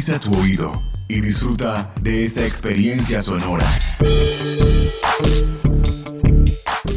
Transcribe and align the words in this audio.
Agudiza 0.00 0.18
tu 0.18 0.34
oído 0.40 0.72
y 1.08 1.20
disfruta 1.20 1.92
de 2.00 2.24
esta 2.24 2.46
experiencia 2.46 3.20
sonora. 3.20 3.66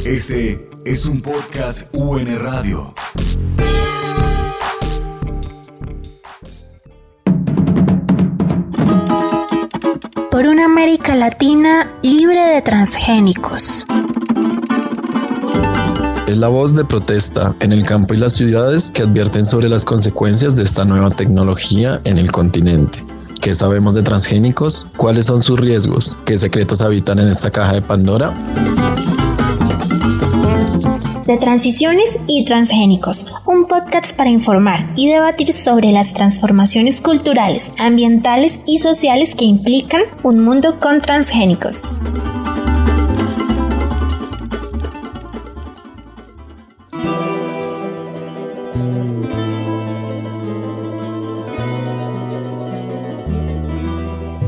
Este 0.06 0.70
es 0.86 1.06
un 1.06 1.22
podcast 1.22 1.94
UN 1.94 2.40
Radio. 2.40 2.94
Por 10.32 10.48
una 10.48 10.64
América 10.64 11.14
Latina 11.18 11.92
libre 12.04 12.42
de 12.42 12.62
transgénicos. 12.62 13.86
Es 16.28 16.38
la 16.38 16.48
voz 16.48 16.74
de 16.74 16.86
protesta 16.86 17.54
en 17.60 17.74
el 17.74 17.86
campo 17.86 18.14
y 18.14 18.18
las 18.18 18.34
ciudades 18.34 18.92
que 18.92 19.02
advierten 19.02 19.46
sobre 19.46 19.68
las 19.68 19.84
consecuencias 19.84 20.56
de 20.56 20.64
esta 20.64 20.86
nueva 20.86 21.10
tecnología 21.10 22.00
en 22.06 22.18
el 22.18 22.32
continente. 22.32 23.04
¿Qué 23.42 23.54
sabemos 23.54 23.94
de 23.94 24.04
transgénicos? 24.04 24.88
¿Cuáles 24.96 25.26
son 25.26 25.42
sus 25.42 25.60
riesgos? 25.60 26.18
¿Qué 26.26 26.38
secretos 26.38 26.82
habitan 26.82 27.20
en 27.20 27.28
esta 27.28 27.52
caja 27.52 27.74
de 27.74 27.82
Pandora? 27.82 28.34
de 31.26 31.38
Transiciones 31.38 32.20
y 32.28 32.44
Transgénicos, 32.46 33.34
un 33.46 33.66
podcast 33.66 34.16
para 34.18 34.30
informar 34.30 34.92
y 34.96 35.10
debatir 35.10 35.54
sobre 35.54 35.92
las 35.92 36.14
transformaciones 36.14 37.00
culturales, 37.00 37.72
ambientales 37.78 38.62
y 38.66 38.80
sociales 38.80 39.34
que 39.36 39.46
implican 39.46 40.02
un 40.24 40.44
mundo 40.44 40.80
con 40.80 41.00
transgénicos. 41.02 41.84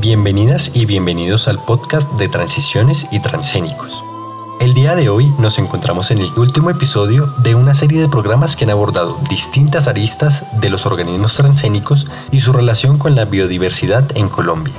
Bienvenidas 0.08 0.70
y 0.72 0.86
bienvenidos 0.86 1.48
al 1.48 1.58
podcast 1.64 2.08
de 2.12 2.28
Transiciones 2.28 3.08
y 3.10 3.18
Transgénicos. 3.18 4.04
El 4.60 4.72
día 4.72 4.94
de 4.94 5.08
hoy 5.08 5.32
nos 5.40 5.58
encontramos 5.58 6.12
en 6.12 6.18
el 6.18 6.30
último 6.36 6.70
episodio 6.70 7.26
de 7.42 7.56
una 7.56 7.74
serie 7.74 8.00
de 8.00 8.08
programas 8.08 8.54
que 8.54 8.62
han 8.62 8.70
abordado 8.70 9.18
distintas 9.28 9.88
aristas 9.88 10.44
de 10.60 10.70
los 10.70 10.86
organismos 10.86 11.34
transgénicos 11.34 12.06
y 12.30 12.38
su 12.38 12.52
relación 12.52 12.98
con 12.98 13.16
la 13.16 13.24
biodiversidad 13.24 14.16
en 14.16 14.28
Colombia. 14.28 14.74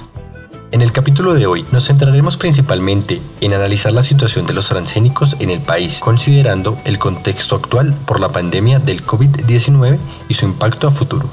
En 0.72 0.82
el 0.82 0.94
capítulo 0.94 1.34
de 1.34 1.46
hoy 1.46 1.66
nos 1.74 1.88
centraremos 1.88 2.38
principalmente 2.38 3.22
en 3.42 3.54
analizar 3.54 3.92
la 3.92 4.04
situación 4.04 4.46
de 4.46 4.54
los 4.54 4.70
transgénicos 4.70 5.36
en 5.42 5.50
el 5.50 5.60
país, 5.60 6.00
considerando 6.00 6.78
el 6.86 7.00
contexto 7.00 7.58
actual 7.58 7.94
por 8.06 8.22
la 8.22 8.30
pandemia 8.30 8.80
del 8.80 9.06
COVID-19 9.06 9.98
y 10.30 10.36
su 10.36 10.46
impacto 10.46 10.88
a 10.88 10.92
futuro. 10.92 11.30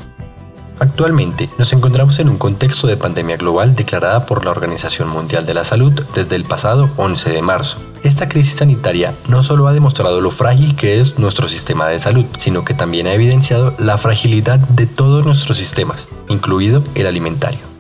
Actualmente 0.85 1.49
nos 1.57 1.73
encontramos 1.73 2.19
en 2.19 2.29
un 2.29 2.37
contexto 2.37 2.87
de 2.87 2.99
pandemia 2.99 3.39
global 3.39 3.75
declarada 3.75 4.27
por 4.27 4.45
la 4.45 4.51
Organización 4.51 5.09
Mundial 5.09 5.47
de 5.47 5.55
la 5.55 5.65
Salud 5.65 5.95
desde 6.15 6.37
el 6.37 6.45
pasado 6.45 6.91
11 6.99 7.31
de 7.31 7.41
marzo. 7.41 7.79
Esta 8.03 8.29
crisis 8.29 8.57
sanitaria 8.57 9.15
no 9.27 9.43
solo 9.43 9.67
ha 9.67 9.73
demostrado 9.73 10.21
lo 10.21 10.31
frágil 10.31 10.77
que 10.77 11.01
es 11.01 11.19
nuestro 11.19 11.49
sistema 11.49 11.89
de 11.89 11.99
salud, 11.99 12.27
sino 12.37 12.67
que 12.67 12.75
también 12.75 13.07
ha 13.07 13.15
evidenciado 13.15 13.75
la 13.79 13.97
fragilidad 13.97 14.59
de 14.59 14.87
todos 14.87 15.25
nuestros 15.25 15.57
sistemas, 15.57 16.07
incluido 16.29 16.85
el 16.95 17.07
alimentario. 17.07 17.74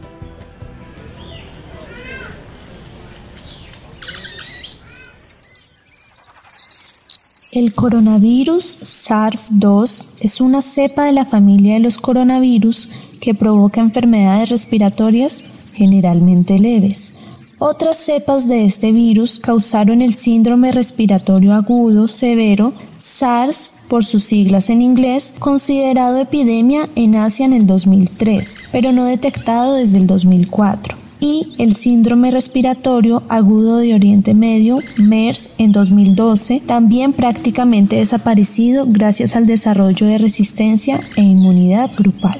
El 7.55 7.72
coronavirus 7.72 8.78
SARS-2 8.83 10.06
es 10.19 10.41
una 10.41 10.60
cepa 10.60 11.05
de 11.05 11.12
la 11.12 11.24
familia 11.24 11.74
de 11.74 11.80
los 11.80 11.98
coronavirus 11.98 12.88
que 13.20 13.32
provoca 13.32 13.81
enfermedades 13.81 14.48
respiratorias 14.48 15.70
generalmente 15.72 16.59
leves. 16.59 17.20
Otras 17.60 17.97
cepas 17.98 18.48
de 18.48 18.64
este 18.64 18.91
virus 18.91 19.38
causaron 19.38 20.03
el 20.03 20.14
síndrome 20.14 20.72
respiratorio 20.72 21.54
agudo 21.54 22.09
severo 22.09 22.72
SARS 22.97 23.75
por 23.87 24.04
sus 24.04 24.25
siglas 24.25 24.69
en 24.69 24.82
inglés, 24.82 25.32
considerado 25.38 26.19
epidemia 26.19 26.88
en 26.97 27.14
Asia 27.14 27.47
en 27.47 27.53
el 27.53 27.69
2003, 27.69 28.59
pero 28.72 28.91
no 28.91 29.04
detectado 29.04 29.75
desde 29.75 29.98
el 29.98 30.09
2004 30.09 31.03
y 31.25 31.47
el 31.57 31.75
síndrome 31.75 32.31
respiratorio 32.31 33.23
agudo 33.31 33.79
de 33.79 33.95
Oriente 33.95 34.35
Medio, 34.35 34.81
MERS, 34.99 35.49
en 35.57 35.73
2012, 35.73 36.61
también 36.67 37.15
prácticamente 37.15 37.97
desaparecido 37.97 38.85
gracias 38.87 39.35
al 39.35 39.47
desarrollo 39.47 40.07
de 40.07 40.19
resistencia 40.19 41.01
e 41.17 41.23
inmunidad 41.23 41.91
grupal. 41.97 42.39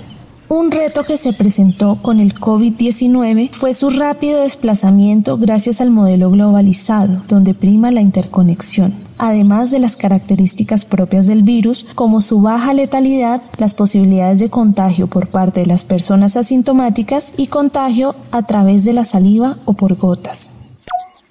Un 0.50 0.71
reto 0.71 1.05
que 1.05 1.17
se 1.17 1.33
presentó 1.33 1.97
con 2.03 2.21
el 2.21 2.34
COVID-19 2.34 3.50
fue 3.53 3.72
su 3.72 3.89
rápido 3.89 4.43
desplazamiento 4.43 5.39
gracias 5.39 5.81
al 5.81 5.91
modelo 5.91 6.31
globalizado, 6.31 7.22
donde 7.27 7.55
prima 7.55 7.91
la 7.91 8.03
interconexión 8.03 9.03
además 9.19 9.70
de 9.70 9.78
las 9.78 9.97
características 9.97 10.84
propias 10.84 11.26
del 11.26 11.42
virus, 11.42 11.86
como 11.94 12.20
su 12.20 12.41
baja 12.42 12.72
letalidad, 12.72 13.42
las 13.58 13.75
posibilidades 13.75 14.41
de 14.41 14.50
contagio 14.50 15.06
por 15.06 15.28
parte 15.28 15.60
de 15.60 15.66
las 15.66 15.84
personas 15.84 16.36
asintomáticas 16.36 17.32
y 17.36 17.48
contagio 17.48 18.14
a 18.32 18.47
través 18.47 18.84
de 18.84 18.92
la 18.92 19.04
saliva 19.04 19.56
o 19.64 19.74
por 19.74 19.97
gotas. 19.97 20.60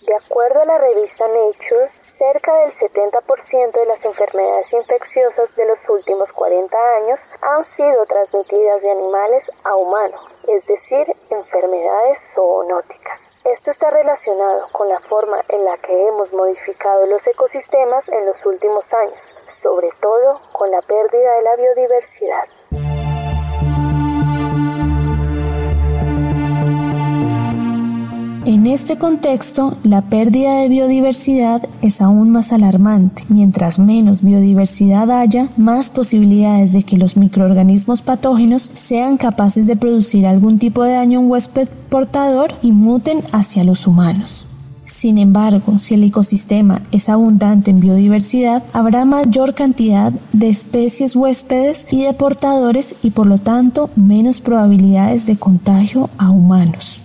De 0.06 0.16
acuerdo 0.16 0.62
a 0.62 0.66
la 0.66 0.78
revista 0.78 1.26
Nature, 1.28 1.90
cerca 2.18 2.54
del 2.60 2.74
70% 2.78 3.72
de 3.72 3.86
las 3.86 4.06
enfermedades 4.06 4.72
infecciosas 4.74 5.56
de 5.56 5.66
los 5.66 5.78
últimos 5.90 6.32
40 6.34 6.78
años 6.98 7.20
han 7.42 7.66
sido 7.76 8.06
transmitidas 8.06 8.82
de 8.82 8.92
animales 8.92 9.44
a 9.64 9.76
humanos, 9.76 10.22
es 10.48 10.66
decir, 10.68 11.16
enfermedades 11.30 12.18
zoonóticas. 12.36 13.23
Esto 13.44 13.72
está 13.72 13.90
relacionado 13.90 14.70
con 14.72 14.88
la 14.88 15.02
forma 15.02 15.44
en 15.50 15.66
la 15.66 15.78
que 15.80 16.08
hemos 16.08 16.32
modificado 16.32 17.06
los 17.08 17.28
ecosistemas 17.28 18.08
en 18.08 18.26
los 18.26 18.46
últimos 18.46 18.86
años, 18.94 19.20
sobre 19.62 19.90
todo 20.02 20.40
con 20.54 20.72
la 20.72 20.82
pérdida 20.82 21.36
de 21.36 21.42
la 21.42 21.56
biodiversidad. 21.58 22.48
En 28.46 28.68
este 28.68 28.98
contexto, 28.98 29.78
la 29.84 30.02
pérdida 30.02 30.58
de 30.58 30.68
biodiversidad 30.68 31.62
es 31.82 32.02
aún 32.02 32.30
más 32.30 32.52
alarmante. 32.52 33.24
Mientras 33.30 33.80
menos 33.80 34.22
biodiversidad 34.22 35.10
haya, 35.12 35.48
más 35.56 35.90
posibilidades 35.90 36.74
de 36.74 36.84
que 36.84 36.98
los 36.98 37.16
microorganismos 37.16 38.02
patógenos 38.02 38.70
sean 38.74 39.16
capaces 39.16 39.66
de 39.66 39.78
producir 39.78 40.28
algún 40.28 40.60
tipo 40.60 40.84
de 40.84 40.92
daño 40.92 41.20
a 41.20 41.22
un 41.22 41.32
huésped 41.32 41.70
portador 41.88 42.52
y 42.62 42.74
muten 42.74 43.22
hacia 43.32 43.64
los 43.64 43.88
humanos. 43.88 44.46
Sin 44.84 45.20
embargo, 45.20 45.80
si 45.80 45.94
el 45.94 46.04
ecosistema 46.04 46.82
es 46.92 47.08
abundante 47.08 47.72
en 47.72 47.80
biodiversidad, 47.80 48.62
habrá 48.74 49.06
mayor 49.06 49.54
cantidad 49.54 50.12
de 50.34 50.50
especies 50.50 51.16
huéspedes 51.16 51.88
y 51.92 52.04
de 52.04 52.14
portadores 52.14 52.96
y 53.04 53.12
por 53.12 53.26
lo 53.26 53.38
tanto 53.38 53.90
menos 53.96 54.42
probabilidades 54.42 55.26
de 55.26 55.38
contagio 55.38 56.10
a 56.18 56.30
humanos. 56.30 57.03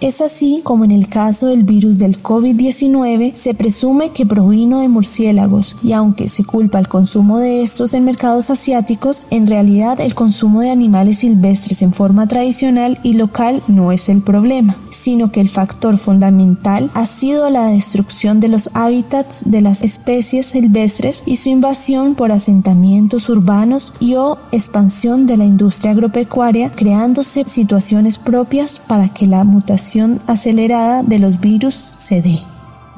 Es 0.00 0.20
así 0.20 0.60
como 0.62 0.84
en 0.84 0.90
el 0.90 1.08
caso 1.08 1.46
del 1.46 1.64
virus 1.64 1.96
del 1.96 2.22
COVID-19 2.22 3.34
se 3.34 3.54
presume 3.54 4.10
que 4.10 4.26
provino 4.26 4.80
de 4.80 4.88
murciélagos 4.88 5.76
y 5.82 5.92
aunque 5.92 6.28
se 6.28 6.44
culpa 6.44 6.78
el 6.78 6.86
consumo 6.86 7.38
de 7.38 7.62
estos 7.62 7.94
en 7.94 8.04
mercados 8.04 8.50
asiáticos, 8.50 9.26
en 9.30 9.46
realidad 9.46 9.98
el 10.00 10.14
consumo 10.14 10.60
de 10.60 10.70
animales 10.70 11.20
silvestres 11.20 11.80
en 11.80 11.94
forma 11.94 12.26
tradicional 12.26 12.98
y 13.02 13.14
local 13.14 13.62
no 13.68 13.90
es 13.90 14.10
el 14.10 14.20
problema, 14.20 14.76
sino 14.96 15.30
que 15.30 15.40
el 15.40 15.48
factor 15.48 15.98
fundamental 15.98 16.90
ha 16.94 17.04
sido 17.04 17.50
la 17.50 17.66
destrucción 17.66 18.40
de 18.40 18.48
los 18.48 18.70
hábitats 18.72 19.42
de 19.44 19.60
las 19.60 19.82
especies 19.82 20.46
silvestres 20.46 21.22
y 21.26 21.36
su 21.36 21.50
invasión 21.50 22.14
por 22.14 22.32
asentamientos 22.32 23.28
urbanos 23.28 23.92
y 24.00 24.14
o 24.14 24.38
expansión 24.52 25.26
de 25.26 25.36
la 25.36 25.44
industria 25.44 25.90
agropecuaria 25.92 26.70
creándose 26.70 27.44
situaciones 27.44 28.16
propias 28.16 28.78
para 28.78 29.08
que 29.10 29.26
la 29.26 29.44
mutación 29.44 30.20
acelerada 30.26 31.02
de 31.02 31.18
los 31.18 31.40
virus 31.40 31.74
se 31.74 32.22
dé. 32.22 32.40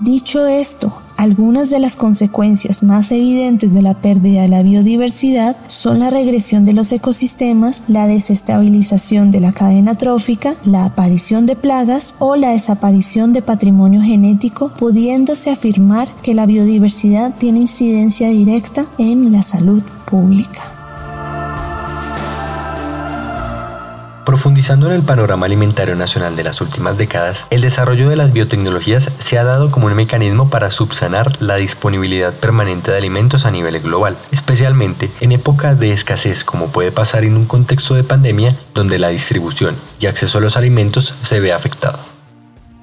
Dicho 0.00 0.46
esto, 0.46 0.92
algunas 1.18 1.68
de 1.68 1.80
las 1.80 1.96
consecuencias 1.96 2.84
más 2.84 3.10
evidentes 3.10 3.74
de 3.74 3.82
la 3.82 3.94
pérdida 3.94 4.42
de 4.42 4.48
la 4.48 4.62
biodiversidad 4.62 5.56
son 5.66 5.98
la 5.98 6.10
regresión 6.10 6.64
de 6.64 6.72
los 6.72 6.92
ecosistemas, 6.92 7.82
la 7.88 8.06
desestabilización 8.06 9.32
de 9.32 9.40
la 9.40 9.52
cadena 9.52 9.96
trófica, 9.96 10.54
la 10.64 10.84
aparición 10.84 11.44
de 11.44 11.56
plagas 11.56 12.14
o 12.20 12.36
la 12.36 12.50
desaparición 12.50 13.32
de 13.32 13.42
patrimonio 13.42 14.00
genético, 14.00 14.70
pudiéndose 14.78 15.50
afirmar 15.50 16.08
que 16.22 16.34
la 16.34 16.46
biodiversidad 16.46 17.34
tiene 17.36 17.62
incidencia 17.62 18.28
directa 18.28 18.86
en 18.96 19.32
la 19.32 19.42
salud 19.42 19.82
pública. 20.08 20.77
Profundizando 24.28 24.88
en 24.88 24.92
el 24.92 25.02
panorama 25.04 25.46
alimentario 25.46 25.96
nacional 25.96 26.36
de 26.36 26.44
las 26.44 26.60
últimas 26.60 26.98
décadas, 26.98 27.46
el 27.48 27.62
desarrollo 27.62 28.10
de 28.10 28.16
las 28.16 28.30
biotecnologías 28.30 29.10
se 29.18 29.38
ha 29.38 29.42
dado 29.42 29.70
como 29.70 29.86
un 29.86 29.94
mecanismo 29.94 30.50
para 30.50 30.70
subsanar 30.70 31.40
la 31.40 31.56
disponibilidad 31.56 32.34
permanente 32.34 32.90
de 32.90 32.98
alimentos 32.98 33.46
a 33.46 33.50
nivel 33.50 33.80
global, 33.80 34.18
especialmente 34.30 35.10
en 35.20 35.32
épocas 35.32 35.80
de 35.80 35.94
escasez 35.94 36.44
como 36.44 36.68
puede 36.68 36.92
pasar 36.92 37.24
en 37.24 37.38
un 37.38 37.46
contexto 37.46 37.94
de 37.94 38.04
pandemia 38.04 38.54
donde 38.74 38.98
la 38.98 39.08
distribución 39.08 39.78
y 39.98 40.04
acceso 40.04 40.36
a 40.36 40.40
los 40.42 40.58
alimentos 40.58 41.14
se 41.22 41.40
ve 41.40 41.54
afectado. 41.54 42.07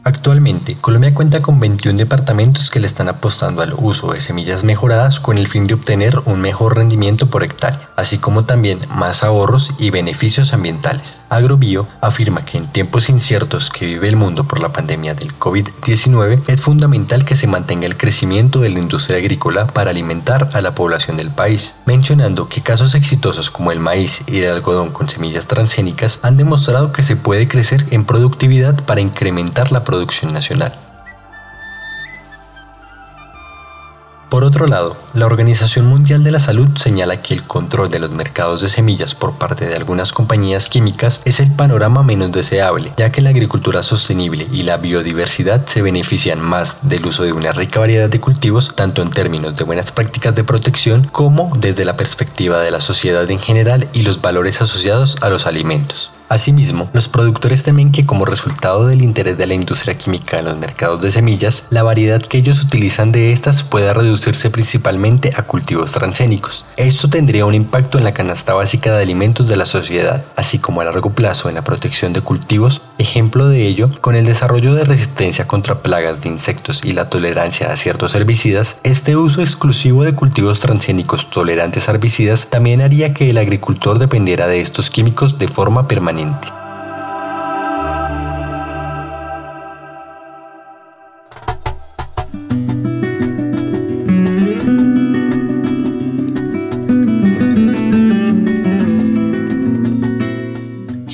Actualmente, 0.08 0.78
Colombia 0.80 1.16
cuenta 1.16 1.42
con 1.42 1.60
21 1.60 1.98
departamentos 1.98 2.70
que 2.70 2.80
le 2.80 2.86
están 2.86 3.10
apostando 3.10 3.64
al 3.64 3.74
uso 3.76 4.14
de 4.14 4.22
semillas 4.22 4.64
mejoradas 4.64 5.20
con 5.20 5.40
el 5.40 5.48
fin 5.48 5.64
de 5.64 5.74
obtener 5.74 6.20
un 6.26 6.42
mejor 6.42 6.76
rendimiento 6.76 7.26
por 7.26 7.44
hectárea, 7.44 7.90
así 7.96 8.20
como 8.20 8.46
también 8.46 8.78
más 8.88 9.24
ahorros 9.24 9.74
y 9.80 9.90
beneficios 9.90 10.54
ambientales. 10.54 11.22
Agrobio 11.30 11.88
afirma 12.02 12.46
que 12.46 12.60
en 12.60 12.68
tiempos 12.68 13.10
inciertos 13.10 13.72
que 13.72 13.88
vive 13.88 14.08
el 14.08 14.16
mundo 14.16 14.44
por 14.44 14.60
la 14.60 14.72
pandemia 14.72 15.16
del 15.16 15.34
COVID-19 15.40 16.44
es 16.46 16.62
fundamental 16.62 17.26
que 17.26 17.36
se 17.36 17.48
mantenga 17.48 17.88
el 17.88 17.98
crecimiento 17.98 18.60
de 18.60 18.70
la 18.70 18.82
industria 18.82 19.18
agrícola 19.18 19.66
para 19.66 19.90
alimentar 19.90 20.52
a 20.54 20.62
la 20.62 20.76
población 20.76 21.18
del 21.18 21.32
país, 21.32 21.74
mencionando 21.88 22.48
que 22.48 22.62
casos 22.62 22.94
exitosos 22.94 23.50
como 23.50 23.72
el 23.72 23.80
maíz 23.80 24.22
y 24.28 24.42
el 24.42 24.52
algodón 24.52 24.92
con 24.92 25.10
semillas 25.10 25.48
transgénicas 25.48 26.20
han 26.22 26.38
demostrado 26.38 26.92
que 26.92 27.02
se 27.02 27.16
puede 27.16 27.48
crecer 27.48 27.88
en 27.90 28.06
productividad 28.06 28.84
para 28.84 29.02
incrementar 29.02 29.72
la 29.72 29.84
producción 29.84 29.95
nacional. 30.32 30.74
Por 34.36 34.44
otro 34.44 34.68
lado, 34.68 34.98
la 35.14 35.28
Organización 35.28 35.86
Mundial 35.86 36.22
de 36.24 36.32
la 36.32 36.42
Salud 36.42 36.68
señala 36.76 37.22
que 37.22 37.34
el 37.34 37.44
control 37.44 37.90
de 37.90 38.00
los 38.00 38.12
mercados 38.12 38.60
de 38.60 38.68
semillas 38.68 39.16
por 39.16 39.38
parte 39.38 39.66
de 39.66 39.76
algunas 39.76 40.12
compañías 40.12 40.68
químicas 40.68 41.22
es 41.24 41.40
el 41.40 41.52
panorama 41.52 42.04
menos 42.04 42.34
deseable, 42.34 42.92
ya 42.98 43.14
que 43.14 43.22
la 43.22 43.30
agricultura 43.30 43.82
sostenible 43.82 44.46
y 44.52 44.64
la 44.64 44.76
biodiversidad 44.76 45.66
se 45.68 45.82
benefician 45.82 46.42
más 46.42 46.80
del 46.82 47.06
uso 47.06 47.24
de 47.24 47.32
una 47.32 47.54
rica 47.54 47.80
variedad 47.80 48.10
de 48.10 48.20
cultivos, 48.20 48.76
tanto 48.76 49.02
en 49.02 49.12
términos 49.12 49.56
de 49.56 49.64
buenas 49.64 49.94
prácticas 49.94 50.36
de 50.36 50.44
protección 50.44 51.08
como 51.14 51.54
desde 51.58 51.86
la 51.86 51.96
perspectiva 51.96 52.60
de 52.60 52.72
la 52.72 52.82
sociedad 52.82 53.32
en 53.32 53.40
general 53.40 53.88
y 53.94 54.02
los 54.02 54.20
valores 54.20 54.62
asociados 54.62 55.16
a 55.22 55.30
los 55.30 55.48
alimentos. 55.48 56.12
Asimismo, 56.28 56.90
los 56.92 57.08
productores 57.08 57.62
temen 57.62 57.92
que 57.92 58.08
como 58.08 58.26
resultado 58.26 58.88
del 58.88 59.04
interés 59.04 59.38
de 59.38 59.46
la 59.46 59.54
industria 59.54 59.94
química 59.94 60.40
en 60.40 60.46
los 60.46 60.58
mercados 60.58 61.02
de 61.02 61.12
semillas, 61.12 61.66
la 61.70 61.84
variedad 61.84 62.20
que 62.20 62.40
ellos 62.40 62.64
utilizan 62.64 63.12
de 63.12 63.32
estas 63.32 63.62
pueda 63.62 63.94
reducirse 63.94 64.50
principalmente 64.50 65.30
a 65.38 65.44
cultivos 65.44 65.92
transgénicos. 65.92 66.66
Esto 66.78 67.10
tendría 67.10 67.46
un 67.46 67.54
impacto 67.54 68.00
en 68.00 68.04
la 68.04 68.14
canasta 68.16 68.56
básica 68.56 68.96
de 68.96 69.04
alimentos 69.04 69.48
de 69.48 69.56
la 69.56 69.68
sociedad, 69.68 70.24
así 70.36 70.58
como 70.58 70.82
a 70.82 70.86
largo 70.86 71.12
plazo 71.12 71.48
en 71.48 71.56
la 71.56 71.64
protección 71.64 72.12
de 72.12 72.22
cultivos, 72.22 72.82
ejemplo 72.98 73.48
de 73.48 73.68
ello 73.68 73.92
con 74.02 74.16
el 74.16 74.26
desarrollo 74.26 74.74
de 74.74 74.84
resistencia 74.84 75.48
contra 75.48 75.84
plagas 75.84 76.22
de 76.22 76.30
insectos 76.30 76.82
y 76.84 76.94
la 76.94 77.10
tolerancia 77.10 77.72
a 77.72 77.78
ciertos 77.78 78.16
herbicidas, 78.16 78.78
este 78.82 79.16
uso 79.16 79.42
exclusivo 79.42 80.04
de 80.04 80.16
cultivos 80.16 80.60
transgénicos 80.60 81.30
tolerantes 81.30 81.88
a 81.88 81.92
herbicidas 81.92 82.48
también 82.50 82.82
haría 82.82 83.14
que 83.14 83.30
el 83.30 83.38
agricultor 83.38 84.00
dependiera 84.00 84.48
de 84.48 84.62
estos 84.62 84.90
químicos 84.90 85.38
de 85.38 85.48
forma 85.48 85.88
permanente 85.88 86.15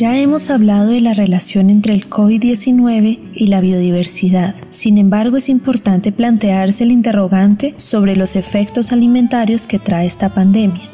ya 0.02 0.18
hemos 0.18 0.50
hablado 0.50 0.88
de 0.88 1.00
la 1.00 1.14
relación 1.14 1.70
entre 1.70 1.94
el 1.94 2.10
COVID-19 2.10 3.20
y 3.36 3.48
la 3.48 3.62
biodiversidad. 3.62 4.56
Sin 4.72 4.98
embargo, 4.98 5.38
es 5.38 5.48
importante 5.48 6.12
plantearse 6.12 6.86
el 6.86 6.92
interrogante 6.92 7.76
sobre 7.78 8.16
los 8.16 8.36
efectos 8.36 8.92
alimentarios 8.92 9.68
que 9.68 9.78
trae 9.78 10.08
esta 10.08 10.30
pandemia. 10.30 10.91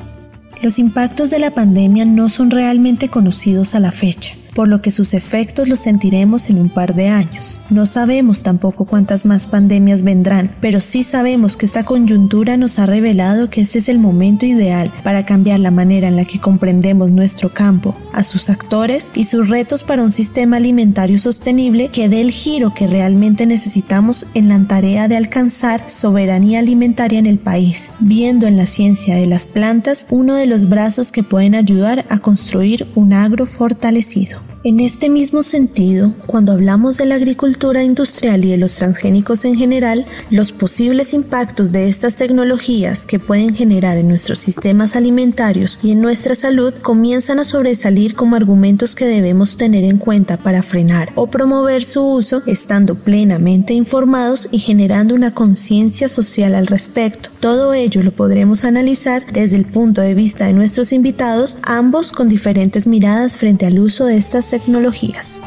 Los 0.62 0.80
impactos 0.80 1.30
de 1.30 1.40
la 1.40 1.52
pandemia 1.52 2.06
no 2.06 2.30
son 2.30 2.50
realmente 2.50 3.10
conocidos 3.10 3.76
a 3.76 3.80
la 3.80 3.92
fecha 3.92 4.37
por 4.58 4.68
lo 4.68 4.82
que 4.82 4.90
sus 4.90 5.14
efectos 5.14 5.68
los 5.68 5.82
sentiremos 5.82 6.50
en 6.50 6.58
un 6.58 6.70
par 6.70 6.96
de 6.96 7.10
años. 7.10 7.60
No 7.70 7.86
sabemos 7.86 8.42
tampoco 8.42 8.86
cuántas 8.86 9.24
más 9.24 9.46
pandemias 9.46 10.02
vendrán, 10.02 10.50
pero 10.62 10.80
sí 10.80 11.04
sabemos 11.04 11.56
que 11.56 11.68
esta 11.68 11.84
coyuntura 11.84 12.58
nos 12.58 12.80
ha 12.80 12.88
revelado 12.88 13.52
que 13.52 13.62
este 13.62 13.78
es 13.78 13.88
el 13.88 14.00
momento 14.00 14.48
ideal 14.48 14.92
para 15.04 15.24
cambiar 15.26 15.60
la 15.60 15.70
manera 15.70 16.08
en 16.08 16.16
la 16.16 16.26
que 16.26 16.40
comprendemos 16.40 17.12
nuestro 17.12 17.54
campo, 17.54 17.96
a 18.14 18.24
sus 18.24 18.50
actores 18.50 19.12
y 19.14 19.26
sus 19.26 19.48
retos 19.48 19.84
para 19.84 20.02
un 20.02 20.12
sistema 20.12 20.58
alimentario 20.58 21.20
sostenible 21.20 21.90
que 21.90 22.10
dé 22.10 22.22
el 22.22 22.32
giro 22.32 22.74
que 22.74 22.88
realmente 22.88 23.46
necesitamos 23.46 24.26
en 24.34 24.50
la 24.50 24.58
tarea 24.68 25.08
de 25.08 25.18
alcanzar 25.18 25.88
soberanía 25.88 26.58
alimentaria 26.58 27.20
en 27.20 27.28
el 27.28 27.38
país, 27.38 27.92
viendo 28.00 28.48
en 28.48 28.58
la 28.58 28.66
ciencia 28.66 29.18
de 29.18 29.28
las 29.28 29.46
plantas 29.46 30.08
uno 30.10 30.34
de 30.34 30.48
los 30.48 30.68
brazos 30.68 31.12
que 31.12 31.22
pueden 31.22 31.54
ayudar 31.54 32.08
a 32.10 32.18
construir 32.18 32.88
un 32.96 33.14
agro 33.14 33.46
fortalecido. 33.46 34.47
En 34.68 34.82
este 34.82 35.08
mismo 35.08 35.44
sentido, 35.44 36.12
cuando 36.26 36.52
hablamos 36.52 36.98
de 36.98 37.06
la 37.06 37.16
agricultura 37.16 37.86
industrial 37.86 38.44
y 38.44 38.50
de 38.50 38.58
los 38.58 38.76
transgénicos 38.76 39.46
en 39.46 39.56
general, 39.56 40.06
los 40.30 40.52
posibles 40.52 41.14
impactos 41.14 41.72
de 41.72 41.88
estas 41.88 42.18
tecnologías 42.18 43.06
que 43.06 43.18
pueden 43.18 43.56
generar 43.56 43.98
en 43.98 44.10
nuestros 44.10 44.40
sistemas 44.40 44.98
alimentarios 44.98 45.80
y 45.82 45.92
en 45.92 46.02
nuestra 46.02 46.36
salud 46.36 46.74
comienzan 46.82 47.40
a 47.40 47.46
sobresalir 47.46 48.14
como 48.14 48.36
argumentos 48.36 48.94
que 48.94 49.06
debemos 49.06 49.56
tener 49.56 49.86
en 49.86 50.00
cuenta 50.00 50.36
para 50.36 50.62
frenar 50.62 51.14
o 51.16 51.28
promover 51.28 51.86
su 51.86 52.04
uso, 52.04 52.44
estando 52.46 52.96
plenamente 52.96 53.74
informados 53.74 54.50
y 54.52 54.60
generando 54.60 55.16
una 55.16 55.34
conciencia 55.34 56.10
social 56.10 56.54
al 56.54 56.68
respecto. 56.68 57.30
Todo 57.40 57.74
ello 57.74 58.04
lo 58.04 58.12
podremos 58.12 58.66
analizar 58.66 59.24
desde 59.32 59.56
el 59.56 59.64
punto 59.64 60.02
de 60.02 60.14
vista 60.14 60.46
de 60.46 60.52
nuestros 60.52 60.92
invitados, 60.92 61.58
ambos 61.62 62.12
con 62.12 62.28
diferentes 62.28 62.86
miradas 62.86 63.38
frente 63.38 63.66
al 63.66 63.80
uso 63.80 64.04
de 64.04 64.18
estas 64.18 64.50
tecnologías 64.50 64.57
tecnologías. 64.58 65.44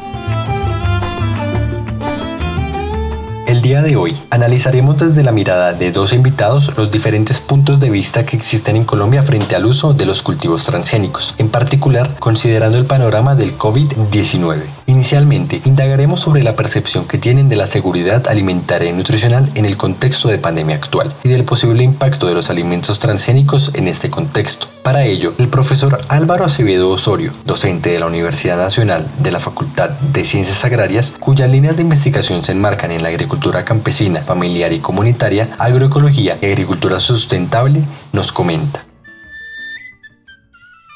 El 3.45 3.61
día 3.61 3.81
de 3.81 3.97
hoy 3.97 4.17
analizaremos 4.29 4.97
desde 4.97 5.23
la 5.23 5.33
mirada 5.33 5.73
de 5.73 5.91
dos 5.91 6.13
invitados 6.13 6.71
los 6.77 6.89
diferentes 6.89 7.41
puntos 7.41 7.81
de 7.81 7.89
vista 7.89 8.25
que 8.25 8.37
existen 8.37 8.77
en 8.77 8.85
Colombia 8.85 9.23
frente 9.23 9.57
al 9.57 9.65
uso 9.65 9.93
de 9.93 10.05
los 10.05 10.21
cultivos 10.21 10.63
transgénicos, 10.63 11.35
en 11.37 11.49
particular 11.49 12.15
considerando 12.19 12.77
el 12.77 12.85
panorama 12.85 13.35
del 13.35 13.57
COVID-19. 13.57 14.63
Inicialmente, 14.91 15.61
indagaremos 15.63 16.19
sobre 16.19 16.43
la 16.43 16.57
percepción 16.57 17.07
que 17.07 17.17
tienen 17.17 17.47
de 17.47 17.55
la 17.55 17.65
seguridad 17.65 18.27
alimentaria 18.27 18.89
y 18.89 18.93
nutricional 18.93 19.49
en 19.55 19.63
el 19.63 19.77
contexto 19.77 20.27
de 20.27 20.37
pandemia 20.37 20.75
actual 20.75 21.15
y 21.23 21.29
del 21.29 21.45
posible 21.45 21.81
impacto 21.81 22.27
de 22.27 22.33
los 22.33 22.49
alimentos 22.49 22.99
transgénicos 22.99 23.71
en 23.73 23.87
este 23.87 24.09
contexto. 24.09 24.67
Para 24.83 25.05
ello, 25.05 25.33
el 25.37 25.47
profesor 25.47 25.97
Álvaro 26.09 26.43
Acevedo 26.43 26.89
Osorio, 26.89 27.31
docente 27.45 27.91
de 27.91 27.99
la 27.99 28.07
Universidad 28.07 28.57
Nacional 28.57 29.09
de 29.19 29.31
la 29.31 29.39
Facultad 29.39 29.91
de 29.91 30.25
Ciencias 30.25 30.65
Agrarias, 30.65 31.13
cuyas 31.21 31.49
líneas 31.49 31.77
de 31.77 31.83
investigación 31.83 32.43
se 32.43 32.51
enmarcan 32.51 32.91
en 32.91 33.01
la 33.01 33.09
agricultura 33.09 33.63
campesina, 33.63 34.23
familiar 34.23 34.73
y 34.73 34.79
comunitaria, 34.79 35.51
agroecología 35.57 36.37
y 36.41 36.47
agricultura 36.47 36.99
sustentable, 36.99 37.81
nos 38.11 38.33
comenta. 38.33 38.90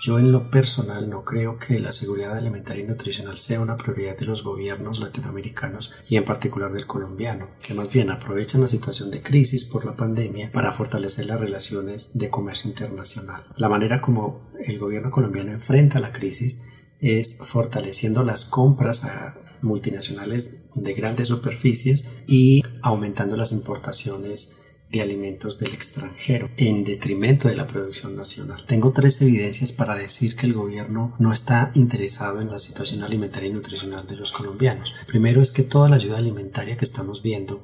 Yo 0.05 0.19
en 0.19 0.31
lo 0.31 0.51
personal 0.51 1.09
no 1.09 1.25
creo 1.25 1.57
que 1.57 1.79
la 1.79 1.91
seguridad 1.91 2.37
alimentaria 2.37 2.83
y 2.83 2.87
nutricional 2.87 3.39
sea 3.39 3.59
una 3.59 3.75
prioridad 3.75 4.15
de 4.15 4.27
los 4.27 4.43
gobiernos 4.43 4.99
latinoamericanos 4.99 5.95
y 6.07 6.17
en 6.17 6.23
particular 6.23 6.71
del 6.71 6.85
colombiano, 6.85 7.47
que 7.63 7.73
más 7.73 7.91
bien 7.91 8.11
aprovechan 8.11 8.61
la 8.61 8.67
situación 8.67 9.09
de 9.09 9.23
crisis 9.23 9.65
por 9.65 9.83
la 9.83 9.93
pandemia 9.93 10.51
para 10.51 10.71
fortalecer 10.71 11.25
las 11.25 11.41
relaciones 11.41 12.19
de 12.19 12.29
comercio 12.29 12.69
internacional. 12.69 13.41
La 13.57 13.67
manera 13.67 13.99
como 13.99 14.47
el 14.59 14.77
gobierno 14.77 15.09
colombiano 15.09 15.51
enfrenta 15.51 15.99
la 15.99 16.13
crisis 16.13 16.65
es 16.99 17.39
fortaleciendo 17.43 18.23
las 18.23 18.45
compras 18.45 19.05
a 19.05 19.33
multinacionales 19.63 20.69
de 20.75 20.93
grandes 20.93 21.29
superficies 21.29 22.25
y 22.27 22.63
aumentando 22.83 23.37
las 23.37 23.53
importaciones 23.53 24.54
alimentos 25.01 25.59
del 25.59 25.73
extranjero 25.73 26.49
en 26.57 26.83
detrimento 26.83 27.47
de 27.47 27.55
la 27.55 27.67
producción 27.67 28.15
nacional. 28.15 28.63
Tengo 28.67 28.91
tres 28.91 29.21
evidencias 29.21 29.71
para 29.71 29.95
decir 29.95 30.35
que 30.35 30.45
el 30.45 30.53
gobierno 30.53 31.13
no 31.19 31.33
está 31.33 31.71
interesado 31.75 32.41
en 32.41 32.49
la 32.49 32.59
situación 32.59 33.03
alimentaria 33.03 33.49
y 33.49 33.53
nutricional 33.53 34.07
de 34.07 34.15
los 34.15 34.31
colombianos. 34.31 34.93
Primero 35.07 35.41
es 35.41 35.51
que 35.51 35.63
toda 35.63 35.89
la 35.89 35.95
ayuda 35.95 36.17
alimentaria 36.17 36.77
que 36.77 36.85
estamos 36.85 37.21
viendo 37.21 37.63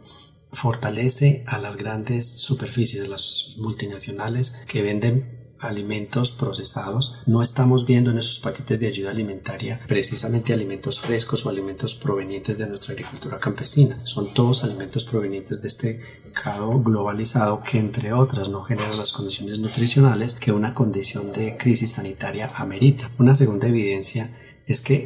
fortalece 0.51 1.43
a 1.47 1.57
las 1.57 1.77
grandes 1.77 2.29
superficies, 2.29 3.07
las 3.07 3.55
multinacionales 3.57 4.63
que 4.67 4.81
venden 4.81 5.41
alimentos 5.61 6.31
procesados, 6.31 7.21
no 7.27 7.41
estamos 7.41 7.85
viendo 7.85 8.11
en 8.11 8.17
esos 8.17 8.39
paquetes 8.39 8.79
de 8.79 8.87
ayuda 8.87 9.11
alimentaria 9.11 9.79
precisamente 9.87 10.53
alimentos 10.53 10.99
frescos 10.99 11.45
o 11.45 11.49
alimentos 11.49 11.95
provenientes 11.95 12.57
de 12.57 12.67
nuestra 12.67 12.93
agricultura 12.93 13.39
campesina. 13.39 13.97
Son 14.05 14.33
todos 14.33 14.63
alimentos 14.63 15.05
provenientes 15.05 15.61
de 15.61 15.67
este 15.67 16.01
mercado 16.31 16.81
globalizado 16.81 17.61
que 17.61 17.77
entre 17.77 18.13
otras 18.13 18.49
no 18.49 18.61
generan 18.61 18.97
las 18.97 19.11
condiciones 19.11 19.59
nutricionales 19.59 20.33
que 20.35 20.53
una 20.53 20.73
condición 20.73 21.33
de 21.33 21.57
crisis 21.57 21.91
sanitaria 21.91 22.49
amerita. 22.55 23.09
Una 23.19 23.35
segunda 23.35 23.67
evidencia 23.67 24.29
es 24.65 24.79
que 24.79 25.05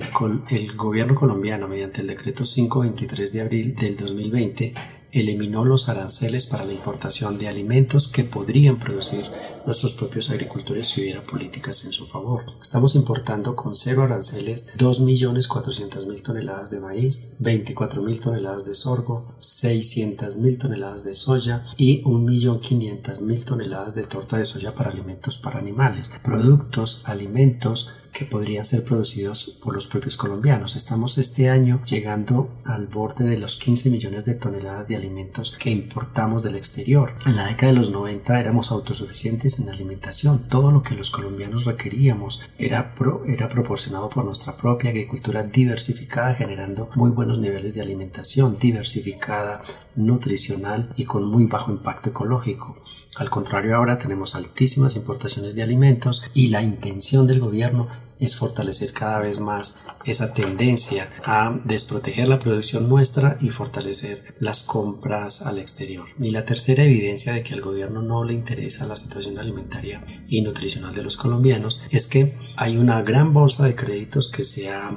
el 0.49 0.75
gobierno 0.75 1.15
colombiano, 1.15 1.67
mediante 1.67 2.01
el 2.01 2.07
decreto 2.07 2.43
523 2.43 3.33
de 3.33 3.41
abril 3.41 3.75
del 3.75 3.97
2020, 3.97 4.73
eliminó 5.19 5.63
los 5.63 5.87
aranceles 5.87 6.47
para 6.47 6.65
la 6.65 6.73
importación 6.73 7.37
de 7.37 7.47
alimentos 7.47 8.09
que 8.09 8.23
podrían 8.23 8.77
producir 8.77 9.23
nuestros 9.65 9.93
propios 9.93 10.29
agricultores 10.29 10.87
si 10.87 11.01
hubiera 11.01 11.21
políticas 11.21 11.85
en 11.85 11.91
su 11.91 12.05
favor. 12.05 12.43
Estamos 12.61 12.95
importando 12.95 13.55
con 13.55 13.73
cero 13.73 14.03
aranceles 14.03 14.75
2.400.000 14.77 16.21
toneladas 16.21 16.69
de 16.69 16.79
maíz, 16.81 17.37
24.000 17.39 18.19
toneladas 18.19 18.65
de 18.65 18.75
sorgo, 18.75 19.25
600.000 19.39 20.59
toneladas 20.59 21.03
de 21.03 21.15
soya 21.15 21.63
y 21.77 22.03
1.500.000 22.03 23.45
toneladas 23.45 23.95
de 23.95 24.03
torta 24.03 24.37
de 24.37 24.45
soya 24.45 24.75
para 24.75 24.91
alimentos 24.91 25.37
para 25.37 25.59
animales. 25.59 26.11
Productos, 26.23 27.01
alimentos 27.05 27.89
que 28.17 28.25
podrían 28.25 28.65
ser 28.65 28.85
producidos 28.85 29.59
por 29.61 29.73
los 29.73 29.87
propios 29.87 30.15
colombianos. 30.15 30.77
Estamos 30.77 31.17
este 31.17 31.49
año 31.49 31.81
llegando 31.83 32.49
al 32.63 32.87
borde 32.87 33.25
de 33.25 33.37
los 33.37 33.57
15 33.57 33.89
millones 33.89 34.23
de 34.23 34.35
toneladas 34.35 34.87
de 34.87 34.95
alimentos 34.95 35.57
que 35.59 35.69
importamos 35.69 36.41
del 36.41 36.55
exterior. 36.55 37.13
En 37.25 37.35
la 37.35 37.47
década 37.47 37.73
de 37.73 37.77
los 37.77 37.91
90 37.91 38.39
éramos 38.39 38.71
autosuficientes 38.71 39.59
en 39.59 39.67
alimentación. 39.67 40.47
Todo 40.47 40.71
lo 40.71 40.81
que 40.81 40.95
los 40.95 41.11
colombianos 41.11 41.65
requeríamos 41.65 42.41
era, 42.57 42.93
era 43.25 43.49
proporcionado 43.49 44.09
por 44.09 44.23
nuestra 44.23 44.55
propia 44.55 44.91
agricultura 44.91 45.43
diversificada 45.43 46.33
generando 46.35 46.89
muy 46.95 47.11
buenos 47.11 47.39
niveles 47.39 47.75
de 47.75 47.81
alimentación 47.81 48.57
diversificada, 48.57 49.61
nutricional 49.97 50.89
y 50.95 51.03
con 51.03 51.25
muy 51.25 51.47
bajo 51.47 51.71
impacto 51.71 52.11
ecológico. 52.11 52.77
Al 53.17 53.29
contrario, 53.29 53.75
ahora 53.75 53.97
tenemos 53.97 54.35
altísimas 54.35 54.97
importaciones 54.97 55.55
de 55.55 55.63
alimentos 55.63 56.29
y 56.33 56.47
la 56.47 56.61
intención 56.61 57.27
del 57.27 57.39
gobierno 57.39 57.87
es 58.19 58.35
fortalecer 58.35 58.93
cada 58.93 59.19
vez 59.19 59.39
más 59.39 59.87
esa 60.05 60.33
tendencia 60.33 61.09
a 61.25 61.57
desproteger 61.65 62.27
la 62.27 62.39
producción 62.39 62.87
nuestra 62.87 63.37
y 63.41 63.49
fortalecer 63.49 64.23
las 64.39 64.63
compras 64.63 65.41
al 65.41 65.59
exterior. 65.59 66.07
Y 66.19 66.29
la 66.29 66.45
tercera 66.45 66.83
evidencia 66.83 67.33
de 67.33 67.43
que 67.43 67.53
al 67.53 67.61
gobierno 67.61 68.01
no 68.01 68.23
le 68.23 68.33
interesa 68.33 68.87
la 68.87 68.95
situación 68.95 69.37
alimentaria 69.37 70.03
y 70.27 70.41
nutricional 70.41 70.93
de 70.93 71.03
los 71.03 71.17
colombianos 71.17 71.81
es 71.91 72.07
que 72.07 72.35
hay 72.57 72.77
una 72.77 73.01
gran 73.01 73.33
bolsa 73.33 73.65
de 73.65 73.75
créditos 73.75 74.31
que 74.31 74.43
se 74.43 74.69
ha 74.69 74.91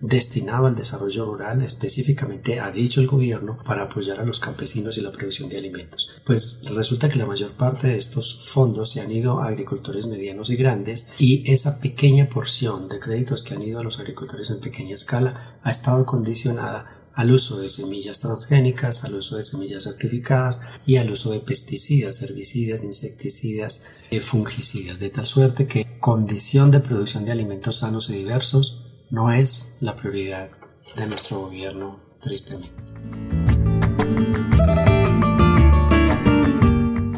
destinado 0.00 0.66
al 0.66 0.76
desarrollo 0.76 1.24
rural, 1.24 1.62
específicamente 1.62 2.60
ha 2.60 2.70
dicho 2.70 3.00
el 3.00 3.06
gobierno, 3.06 3.58
para 3.64 3.84
apoyar 3.84 4.20
a 4.20 4.24
los 4.24 4.40
campesinos 4.40 4.98
y 4.98 5.00
la 5.00 5.12
producción 5.12 5.48
de 5.48 5.58
alimentos. 5.58 6.20
Pues 6.24 6.62
resulta 6.74 7.08
que 7.08 7.18
la 7.18 7.26
mayor 7.26 7.50
parte 7.52 7.88
de 7.88 7.96
estos 7.96 8.46
fondos 8.48 8.90
se 8.90 9.00
han 9.00 9.12
ido 9.12 9.40
a 9.40 9.48
agricultores 9.48 10.06
medianos 10.06 10.50
y 10.50 10.56
grandes 10.56 11.10
y 11.18 11.50
esa 11.50 11.80
pequeña 11.80 12.28
porción 12.28 12.88
de 12.88 13.00
créditos 13.00 13.42
que 13.42 13.54
han 13.54 13.62
ido 13.62 13.80
a 13.80 13.84
los 13.84 14.00
agricultores 14.00 14.50
en 14.50 14.60
pequeña 14.60 14.94
escala 14.94 15.58
ha 15.62 15.70
estado 15.70 16.04
condicionada 16.04 16.86
al 17.14 17.30
uso 17.30 17.60
de 17.60 17.68
semillas 17.68 18.20
transgénicas, 18.20 19.04
al 19.04 19.14
uso 19.14 19.36
de 19.36 19.44
semillas 19.44 19.84
certificadas 19.84 20.62
y 20.84 20.96
al 20.96 21.10
uso 21.10 21.30
de 21.30 21.40
pesticidas, 21.40 22.22
herbicidas, 22.22 22.82
insecticidas, 22.82 23.86
y 24.10 24.20
fungicidas, 24.20 24.98
de 25.00 25.10
tal 25.10 25.24
suerte 25.24 25.66
que 25.66 25.86
condición 26.00 26.70
de 26.70 26.80
producción 26.80 27.24
de 27.24 27.32
alimentos 27.32 27.76
sanos 27.76 28.10
y 28.10 28.14
diversos 28.14 28.83
no 29.10 29.30
es 29.30 29.76
la 29.80 29.94
prioridad 29.94 30.48
de 30.96 31.06
nuestro 31.06 31.40
gobierno, 31.40 31.96
tristemente. 32.22 32.72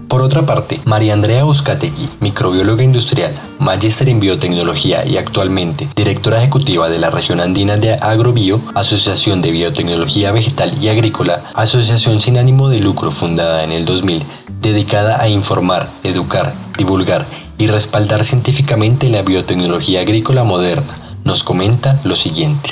Por 0.08 0.22
otra 0.22 0.46
parte, 0.46 0.80
María 0.84 1.12
Andrea 1.12 1.44
Uzcategui, 1.44 2.08
microbióloga 2.20 2.82
industrial, 2.82 3.34
magíster 3.58 4.08
en 4.08 4.18
biotecnología 4.18 5.06
y 5.06 5.18
actualmente 5.18 5.88
directora 5.94 6.38
ejecutiva 6.38 6.88
de 6.88 6.98
la 6.98 7.10
región 7.10 7.40
andina 7.40 7.76
de 7.76 7.94
Agrobio, 7.94 8.62
Asociación 8.74 9.42
de 9.42 9.50
Biotecnología 9.50 10.32
Vegetal 10.32 10.82
y 10.82 10.88
Agrícola, 10.88 11.50
asociación 11.54 12.20
sin 12.20 12.38
ánimo 12.38 12.68
de 12.68 12.80
lucro 12.80 13.10
fundada 13.10 13.62
en 13.62 13.72
el 13.72 13.84
2000, 13.84 14.24
dedicada 14.62 15.20
a 15.20 15.28
informar, 15.28 15.90
educar, 16.02 16.54
divulgar 16.78 17.26
y 17.58 17.66
respaldar 17.66 18.24
científicamente 18.24 19.10
la 19.10 19.22
biotecnología 19.22 20.00
agrícola 20.00 20.44
moderna 20.44 21.05
nos 21.26 21.42
comenta 21.42 21.98
lo 22.04 22.14
siguiente. 22.14 22.70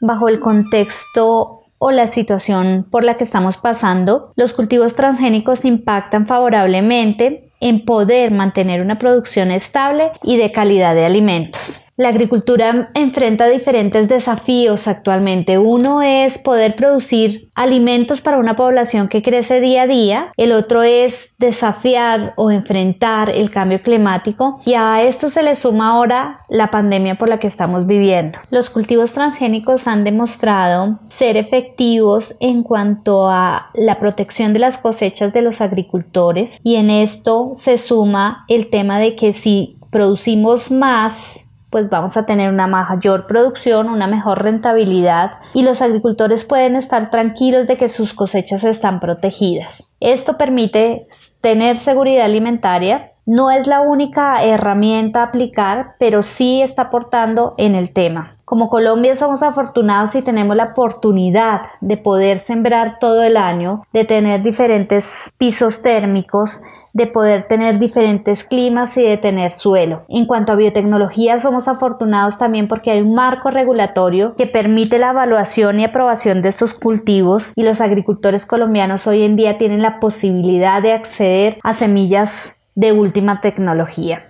Bajo 0.00 0.28
el 0.28 0.40
contexto 0.40 1.60
o 1.78 1.90
la 1.90 2.06
situación 2.06 2.86
por 2.90 3.04
la 3.04 3.18
que 3.18 3.24
estamos 3.24 3.58
pasando, 3.58 4.32
los 4.34 4.54
cultivos 4.54 4.94
transgénicos 4.94 5.66
impactan 5.66 6.26
favorablemente 6.26 7.50
en 7.60 7.84
poder 7.84 8.30
mantener 8.30 8.80
una 8.80 8.98
producción 8.98 9.50
estable 9.50 10.10
y 10.22 10.38
de 10.38 10.52
calidad 10.52 10.94
de 10.94 11.04
alimentos. 11.04 11.85
La 11.98 12.10
agricultura 12.10 12.90
enfrenta 12.92 13.46
diferentes 13.46 14.06
desafíos 14.06 14.86
actualmente. 14.86 15.56
Uno 15.56 16.02
es 16.02 16.36
poder 16.36 16.76
producir 16.76 17.48
alimentos 17.54 18.20
para 18.20 18.36
una 18.36 18.54
población 18.54 19.08
que 19.08 19.22
crece 19.22 19.62
día 19.62 19.84
a 19.84 19.86
día. 19.86 20.28
El 20.36 20.52
otro 20.52 20.82
es 20.82 21.34
desafiar 21.38 22.34
o 22.36 22.50
enfrentar 22.50 23.30
el 23.30 23.50
cambio 23.50 23.80
climático. 23.80 24.60
Y 24.66 24.74
a 24.74 25.04
esto 25.04 25.30
se 25.30 25.42
le 25.42 25.56
suma 25.56 25.92
ahora 25.92 26.36
la 26.50 26.70
pandemia 26.70 27.14
por 27.14 27.30
la 27.30 27.38
que 27.38 27.46
estamos 27.46 27.86
viviendo. 27.86 28.40
Los 28.50 28.68
cultivos 28.68 29.12
transgénicos 29.14 29.86
han 29.86 30.04
demostrado 30.04 30.98
ser 31.08 31.38
efectivos 31.38 32.36
en 32.40 32.62
cuanto 32.62 33.30
a 33.30 33.70
la 33.72 33.98
protección 33.98 34.52
de 34.52 34.58
las 34.58 34.76
cosechas 34.76 35.32
de 35.32 35.40
los 35.40 35.62
agricultores. 35.62 36.60
Y 36.62 36.74
en 36.74 36.90
esto 36.90 37.52
se 37.54 37.78
suma 37.78 38.44
el 38.48 38.68
tema 38.68 38.98
de 38.98 39.16
que 39.16 39.32
si 39.32 39.78
producimos 39.90 40.70
más 40.70 41.40
pues 41.76 41.90
vamos 41.90 42.16
a 42.16 42.24
tener 42.24 42.50
una 42.50 42.66
mayor 42.66 43.26
producción, 43.26 43.90
una 43.90 44.06
mejor 44.06 44.42
rentabilidad 44.42 45.32
y 45.52 45.62
los 45.62 45.82
agricultores 45.82 46.46
pueden 46.46 46.74
estar 46.74 47.10
tranquilos 47.10 47.66
de 47.66 47.76
que 47.76 47.90
sus 47.90 48.14
cosechas 48.14 48.64
están 48.64 48.98
protegidas. 48.98 49.84
Esto 50.00 50.38
permite 50.38 51.02
tener 51.42 51.76
seguridad 51.76 52.24
alimentaria. 52.24 53.10
No 53.26 53.50
es 53.50 53.66
la 53.66 53.80
única 53.80 54.44
herramienta 54.44 55.20
a 55.20 55.24
aplicar, 55.24 55.96
pero 55.98 56.22
sí 56.22 56.62
está 56.62 56.82
aportando 56.82 57.54
en 57.58 57.74
el 57.74 57.92
tema. 57.92 58.36
Como 58.44 58.68
Colombia 58.68 59.16
somos 59.16 59.42
afortunados 59.42 60.14
y 60.14 60.22
tenemos 60.22 60.54
la 60.54 60.66
oportunidad 60.66 61.62
de 61.80 61.96
poder 61.96 62.38
sembrar 62.38 63.00
todo 63.00 63.24
el 63.24 63.36
año, 63.36 63.82
de 63.92 64.04
tener 64.04 64.44
diferentes 64.44 65.34
pisos 65.36 65.82
térmicos, 65.82 66.60
de 66.94 67.08
poder 67.08 67.48
tener 67.48 67.80
diferentes 67.80 68.44
climas 68.44 68.96
y 68.96 69.02
de 69.02 69.16
tener 69.16 69.54
suelo. 69.54 70.02
En 70.08 70.26
cuanto 70.26 70.52
a 70.52 70.54
biotecnología 70.54 71.40
somos 71.40 71.66
afortunados 71.66 72.38
también 72.38 72.68
porque 72.68 72.92
hay 72.92 73.00
un 73.00 73.14
marco 73.14 73.50
regulatorio 73.50 74.36
que 74.36 74.46
permite 74.46 75.00
la 75.00 75.10
evaluación 75.10 75.80
y 75.80 75.84
aprobación 75.84 76.40
de 76.40 76.50
estos 76.50 76.74
cultivos 76.74 77.50
y 77.56 77.64
los 77.64 77.80
agricultores 77.80 78.46
colombianos 78.46 79.08
hoy 79.08 79.24
en 79.24 79.34
día 79.34 79.58
tienen 79.58 79.82
la 79.82 79.98
posibilidad 79.98 80.80
de 80.80 80.92
acceder 80.92 81.58
a 81.64 81.72
semillas 81.72 82.55
de 82.76 82.92
última 82.92 83.40
tecnología. 83.40 84.28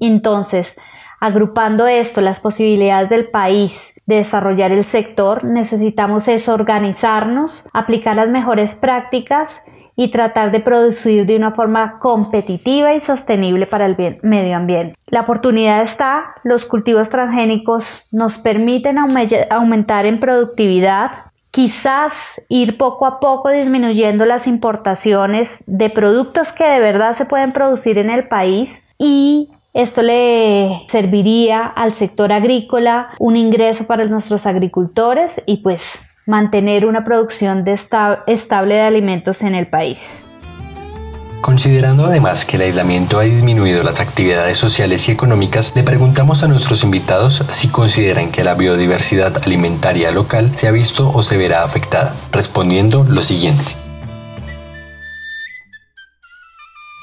Entonces, 0.00 0.76
Agrupando 1.20 1.88
esto, 1.88 2.20
las 2.20 2.38
posibilidades 2.38 3.08
del 3.08 3.26
país 3.26 3.92
de 4.06 4.16
desarrollar 4.16 4.70
el 4.70 4.84
sector, 4.84 5.42
necesitamos 5.42 6.28
es 6.28 6.48
organizarnos, 6.48 7.66
aplicar 7.72 8.14
las 8.14 8.28
mejores 8.28 8.76
prácticas 8.76 9.60
y 9.96 10.12
tratar 10.12 10.52
de 10.52 10.60
producir 10.60 11.26
de 11.26 11.36
una 11.36 11.50
forma 11.50 11.98
competitiva 11.98 12.94
y 12.94 13.00
sostenible 13.00 13.66
para 13.66 13.86
el 13.86 13.96
medio 14.22 14.56
ambiente. 14.56 14.94
La 15.08 15.22
oportunidad 15.22 15.82
está, 15.82 16.22
los 16.44 16.66
cultivos 16.66 17.10
transgénicos 17.10 18.04
nos 18.12 18.38
permiten 18.38 18.96
aumentar 19.50 20.06
en 20.06 20.20
productividad, 20.20 21.10
quizás 21.52 22.40
ir 22.48 22.76
poco 22.76 23.06
a 23.06 23.20
poco 23.20 23.48
disminuyendo 23.48 24.24
las 24.24 24.46
importaciones 24.46 25.62
de 25.66 25.90
productos 25.90 26.52
que 26.52 26.64
de 26.64 26.80
verdad 26.80 27.14
se 27.14 27.26
pueden 27.26 27.52
producir 27.52 27.98
en 27.98 28.10
el 28.10 28.28
país 28.28 28.82
y 28.98 29.48
esto 29.74 30.02
le 30.02 30.86
serviría 30.88 31.64
al 31.64 31.92
sector 31.92 32.32
agrícola 32.32 33.10
un 33.18 33.36
ingreso 33.36 33.86
para 33.86 34.04
nuestros 34.06 34.46
agricultores 34.46 35.42
y 35.46 35.58
pues 35.58 36.00
mantener 36.26 36.84
una 36.84 37.04
producción 37.04 37.64
estable 37.66 38.74
de 38.74 38.80
alimentos 38.80 39.42
en 39.42 39.54
el 39.54 39.68
país. 39.68 40.22
Considerando 41.40 42.04
además 42.04 42.44
que 42.44 42.56
el 42.56 42.62
aislamiento 42.62 43.20
ha 43.20 43.22
disminuido 43.22 43.84
las 43.84 44.00
actividades 44.00 44.58
sociales 44.58 45.08
y 45.08 45.12
económicas, 45.12 45.72
le 45.74 45.84
preguntamos 45.84 46.42
a 46.42 46.48
nuestros 46.48 46.82
invitados 46.82 47.44
si 47.52 47.68
consideran 47.68 48.32
que 48.32 48.42
la 48.42 48.54
biodiversidad 48.54 49.38
alimentaria 49.44 50.10
local 50.10 50.52
se 50.56 50.66
ha 50.66 50.72
visto 50.72 51.08
o 51.08 51.22
se 51.22 51.36
verá 51.36 51.62
afectada, 51.62 52.14
respondiendo 52.32 53.04
lo 53.04 53.22
siguiente. 53.22 53.76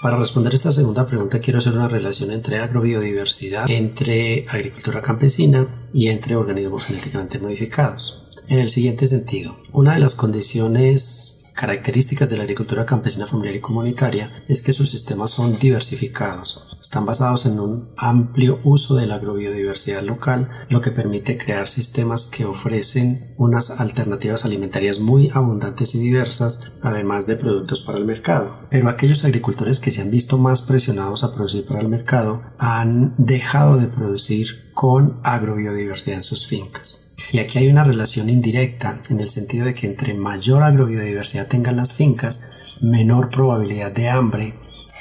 Para 0.01 0.17
responder 0.17 0.53
esta 0.53 0.71
segunda 0.71 1.07
pregunta 1.07 1.39
quiero 1.39 1.59
hacer 1.59 1.73
una 1.73 1.87
relación 1.87 2.29
entre 2.31 2.59
agrobiodiversidad, 2.59 3.67
entre 3.71 4.45
agricultura 4.49 5.01
campesina 5.01 5.65
y 5.93 6.09
entre 6.09 6.35
organismos 6.35 6.85
genéticamente 6.85 7.39
modificados. 7.39 8.29
En 8.47 8.59
el 8.59 8.69
siguiente 8.69 9.07
sentido, 9.07 9.57
una 9.71 9.93
de 9.93 9.99
las 9.99 10.13
condiciones 10.13 11.44
características 11.55 12.29
de 12.29 12.37
la 12.37 12.43
agricultura 12.43 12.85
campesina 12.85 13.25
familiar 13.25 13.55
y 13.55 13.61
comunitaria 13.61 14.29
es 14.47 14.61
que 14.61 14.73
sus 14.73 14.91
sistemas 14.91 15.31
son 15.31 15.57
diversificados. 15.57 16.77
Están 16.81 17.05
basados 17.05 17.45
en 17.45 17.59
un 17.59 17.89
amplio 17.97 18.59
uso 18.63 18.95
de 18.95 19.07
la 19.07 19.15
agrobiodiversidad 19.15 20.03
local, 20.03 20.49
lo 20.69 20.81
que 20.81 20.91
permite 20.91 21.37
crear 21.37 21.67
sistemas 21.67 22.27
que 22.27 22.45
ofrecen 22.45 23.19
unas 23.37 23.79
alternativas 23.79 24.45
alimentarias 24.45 24.99
muy 24.99 25.31
abundantes 25.33 25.95
y 25.95 25.99
diversas, 25.99 26.73
además 26.83 27.25
de 27.25 27.37
productos 27.37 27.81
para 27.81 27.97
el 27.97 28.05
mercado. 28.05 28.53
Pero 28.69 28.89
aquellos 28.89 29.25
agricultores 29.25 29.79
que 29.79 29.91
se 29.91 30.01
han 30.01 30.11
visto 30.11 30.37
más 30.37 30.61
presionados 30.61 31.23
a 31.23 31.33
producir 31.33 31.65
para 31.65 31.79
el 31.79 31.87
mercado 31.87 32.43
han 32.59 33.15
dejado 33.17 33.77
de 33.77 33.87
producir 33.87 34.71
con 34.73 35.19
agrobiodiversidad 35.23 36.17
en 36.17 36.23
sus 36.23 36.45
fincas. 36.45 37.04
Y 37.31 37.39
aquí 37.39 37.59
hay 37.59 37.67
una 37.67 37.83
relación 37.83 38.29
indirecta 38.29 38.99
en 39.09 39.19
el 39.19 39.29
sentido 39.29 39.65
de 39.65 39.73
que 39.73 39.87
entre 39.87 40.13
mayor 40.13 40.63
agrobiodiversidad 40.63 41.47
tengan 41.47 41.77
las 41.77 41.93
fincas, 41.93 42.77
menor 42.81 43.29
probabilidad 43.29 43.91
de 43.91 44.09
hambre 44.09 44.53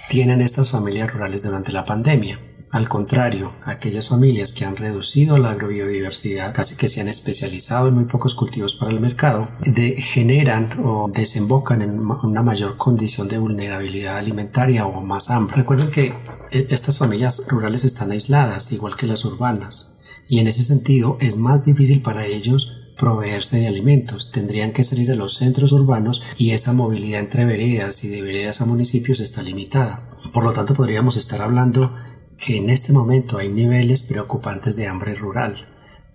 tienen 0.08 0.40
estas 0.40 0.70
familias 0.70 1.12
rurales 1.12 1.42
durante 1.42 1.72
la 1.72 1.84
pandemia. 1.84 2.38
Al 2.70 2.88
contrario, 2.88 3.52
aquellas 3.64 4.08
familias 4.08 4.52
que 4.52 4.64
han 4.64 4.76
reducido 4.76 5.38
la 5.38 5.50
agrobiodiversidad, 5.52 6.52
casi 6.52 6.74
que 6.74 6.88
se 6.88 7.00
han 7.00 7.06
especializado 7.06 7.86
en 7.86 7.94
muy 7.94 8.04
pocos 8.04 8.34
cultivos 8.34 8.74
para 8.74 8.90
el 8.90 8.98
mercado, 8.98 9.48
generan 9.96 10.68
o 10.84 11.08
desembocan 11.08 11.82
en 11.82 12.00
una 12.00 12.42
mayor 12.42 12.76
condición 12.76 13.28
de 13.28 13.38
vulnerabilidad 13.38 14.16
alimentaria 14.16 14.86
o 14.86 15.00
más 15.02 15.30
hambre. 15.30 15.54
Recuerden 15.58 15.90
que 15.92 16.14
e, 16.50 16.66
estas 16.70 16.98
familias 16.98 17.46
rurales 17.48 17.84
están 17.84 18.10
aisladas, 18.10 18.72
igual 18.72 18.96
que 18.96 19.06
las 19.06 19.24
urbanas 19.24 19.93
y 20.28 20.38
en 20.38 20.46
ese 20.46 20.62
sentido 20.62 21.16
es 21.20 21.36
más 21.36 21.64
difícil 21.64 22.02
para 22.02 22.26
ellos 22.26 22.80
proveerse 22.96 23.58
de 23.58 23.66
alimentos, 23.66 24.32
tendrían 24.32 24.72
que 24.72 24.84
salir 24.84 25.10
a 25.10 25.16
los 25.16 25.36
centros 25.36 25.72
urbanos 25.72 26.22
y 26.38 26.50
esa 26.52 26.72
movilidad 26.72 27.20
entre 27.20 27.44
veredas 27.44 28.04
y 28.04 28.08
de 28.08 28.22
veredas 28.22 28.60
a 28.60 28.66
municipios 28.66 29.20
está 29.20 29.42
limitada. 29.42 30.02
Por 30.32 30.44
lo 30.44 30.52
tanto, 30.52 30.74
podríamos 30.74 31.16
estar 31.16 31.42
hablando 31.42 31.92
que 32.38 32.56
en 32.56 32.70
este 32.70 32.92
momento 32.92 33.38
hay 33.38 33.48
niveles 33.48 34.04
preocupantes 34.04 34.76
de 34.76 34.86
hambre 34.86 35.14
rural, 35.14 35.66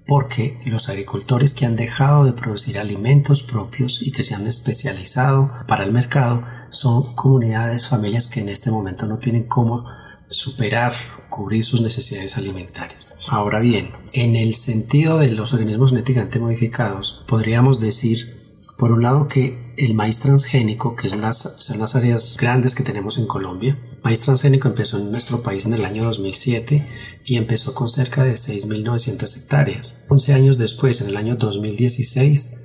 porque 0.08 0.58
los 0.66 0.90
agricultores 0.90 1.54
que 1.54 1.66
han 1.66 1.76
dejado 1.76 2.26
de 2.26 2.34
producir 2.34 2.80
alimentos 2.80 3.44
propios 3.44 4.02
y 4.02 4.12
que 4.12 4.24
se 4.24 4.36
han 4.36 4.48
especializado 4.48 5.52
para 5.68 5.84
el 5.84 5.92
mercado 5.92 6.44
son 6.72 7.16
comunidades, 7.16 7.88
familias 7.88 8.28
que 8.28 8.42
en 8.42 8.50
este 8.50 8.72
momento 8.72 9.06
no 9.06 9.18
tienen 9.18 9.44
cómo 9.44 9.86
superar, 10.30 10.94
cubrir 11.30 11.64
sus 11.64 11.82
necesidades 11.82 12.38
alimentarias. 12.38 13.16
Ahora 13.28 13.60
bien, 13.60 13.90
en 14.14 14.36
el 14.36 14.56
sentido 14.56 15.18
de 15.18 15.32
los 15.32 15.54
organismos 15.54 15.90
genéticamente 15.90 16.40
modificados, 16.40 17.26
podríamos 17.28 17.80
decir, 17.80 18.38
por 18.78 18.92
un 18.92 19.02
lado, 19.02 19.28
que 19.28 19.58
el 19.78 19.94
maíz 19.96 20.20
transgénico, 20.20 20.96
que 20.96 21.08
es 21.08 21.18
las, 21.18 21.56
son 21.58 21.80
las 21.80 21.96
áreas 21.96 22.38
grandes 22.40 22.76
que 22.76 22.84
tenemos 22.84 23.18
en 23.18 23.28
Colombia, 23.28 23.78
maíz 24.04 24.22
transgénico 24.22 24.68
empezó 24.68 24.98
en 24.98 25.12
nuestro 25.12 25.42
país 25.42 25.66
en 25.66 25.74
el 25.74 25.84
año 25.84 26.04
2007 26.04 26.86
y 27.26 27.36
empezó 27.38 27.74
con 27.74 27.90
cerca 27.90 28.24
de 28.24 28.34
6.900 28.34 29.38
hectáreas. 29.38 30.06
11 30.10 30.34
años 30.34 30.58
después, 30.58 31.02
en 31.02 31.10
el 31.10 31.18
año 31.18 31.36
2016, 31.36 32.56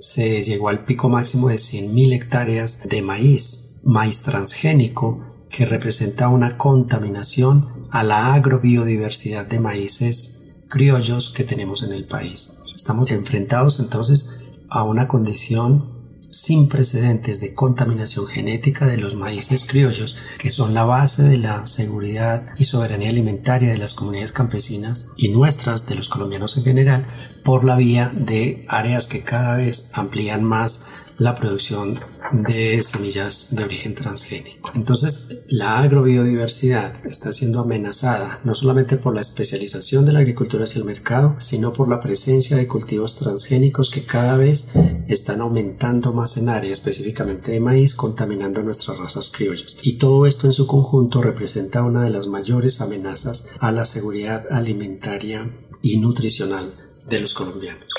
se 0.00 0.42
llegó 0.42 0.68
al 0.68 0.84
pico 0.84 1.08
máximo 1.08 1.48
de 1.48 1.56
100.000 1.56 2.12
hectáreas 2.12 2.88
de 2.88 3.00
maíz, 3.02 3.80
maíz 3.84 4.22
transgénico, 4.22 5.33
que 5.54 5.66
representa 5.66 6.28
una 6.28 6.58
contaminación 6.58 7.64
a 7.92 8.02
la 8.02 8.34
agrobiodiversidad 8.34 9.46
de 9.46 9.60
maíces 9.60 10.64
criollos 10.68 11.30
que 11.30 11.44
tenemos 11.44 11.84
en 11.84 11.92
el 11.92 12.04
país. 12.06 12.58
Estamos 12.74 13.12
enfrentados 13.12 13.78
entonces 13.78 14.64
a 14.68 14.82
una 14.82 15.06
condición 15.06 15.94
sin 16.28 16.68
precedentes 16.68 17.40
de 17.40 17.54
contaminación 17.54 18.26
genética 18.26 18.86
de 18.86 18.96
los 18.96 19.14
maíces 19.14 19.66
criollos, 19.66 20.16
que 20.38 20.50
son 20.50 20.74
la 20.74 20.84
base 20.84 21.22
de 21.22 21.38
la 21.38 21.64
seguridad 21.66 22.44
y 22.58 22.64
soberanía 22.64 23.10
alimentaria 23.10 23.70
de 23.70 23.78
las 23.78 23.94
comunidades 23.94 24.32
campesinas 24.32 25.10
y 25.16 25.28
nuestras, 25.28 25.86
de 25.86 25.94
los 25.94 26.08
colombianos 26.08 26.56
en 26.56 26.64
general, 26.64 27.06
por 27.44 27.62
la 27.62 27.76
vía 27.76 28.10
de 28.12 28.64
áreas 28.68 29.06
que 29.06 29.22
cada 29.22 29.56
vez 29.56 29.92
amplían 29.94 30.42
más 30.42 31.03
la 31.18 31.34
producción 31.34 31.98
de 32.32 32.82
semillas 32.82 33.54
de 33.54 33.64
origen 33.64 33.94
transgénico. 33.94 34.70
Entonces, 34.74 35.44
la 35.48 35.78
agrobiodiversidad 35.78 36.92
está 37.06 37.32
siendo 37.32 37.60
amenazada 37.60 38.40
no 38.44 38.54
solamente 38.54 38.96
por 38.96 39.14
la 39.14 39.20
especialización 39.20 40.04
de 40.04 40.12
la 40.12 40.20
agricultura 40.20 40.64
hacia 40.64 40.80
el 40.80 40.84
mercado, 40.84 41.36
sino 41.38 41.72
por 41.72 41.88
la 41.88 42.00
presencia 42.00 42.56
de 42.56 42.66
cultivos 42.66 43.16
transgénicos 43.16 43.90
que 43.90 44.02
cada 44.02 44.36
vez 44.36 44.72
están 45.08 45.40
aumentando 45.40 46.12
más 46.12 46.36
en 46.36 46.48
área, 46.48 46.72
específicamente 46.72 47.52
de 47.52 47.60
maíz, 47.60 47.94
contaminando 47.94 48.62
nuestras 48.62 48.98
razas 48.98 49.30
criollas. 49.30 49.76
Y 49.82 49.94
todo 49.94 50.26
esto 50.26 50.46
en 50.46 50.52
su 50.52 50.66
conjunto 50.66 51.22
representa 51.22 51.82
una 51.82 52.02
de 52.02 52.10
las 52.10 52.26
mayores 52.26 52.80
amenazas 52.80 53.50
a 53.60 53.70
la 53.70 53.84
seguridad 53.84 54.44
alimentaria 54.50 55.48
y 55.82 55.98
nutricional 55.98 56.64
de 57.08 57.20
los 57.20 57.34
colombianos. 57.34 57.93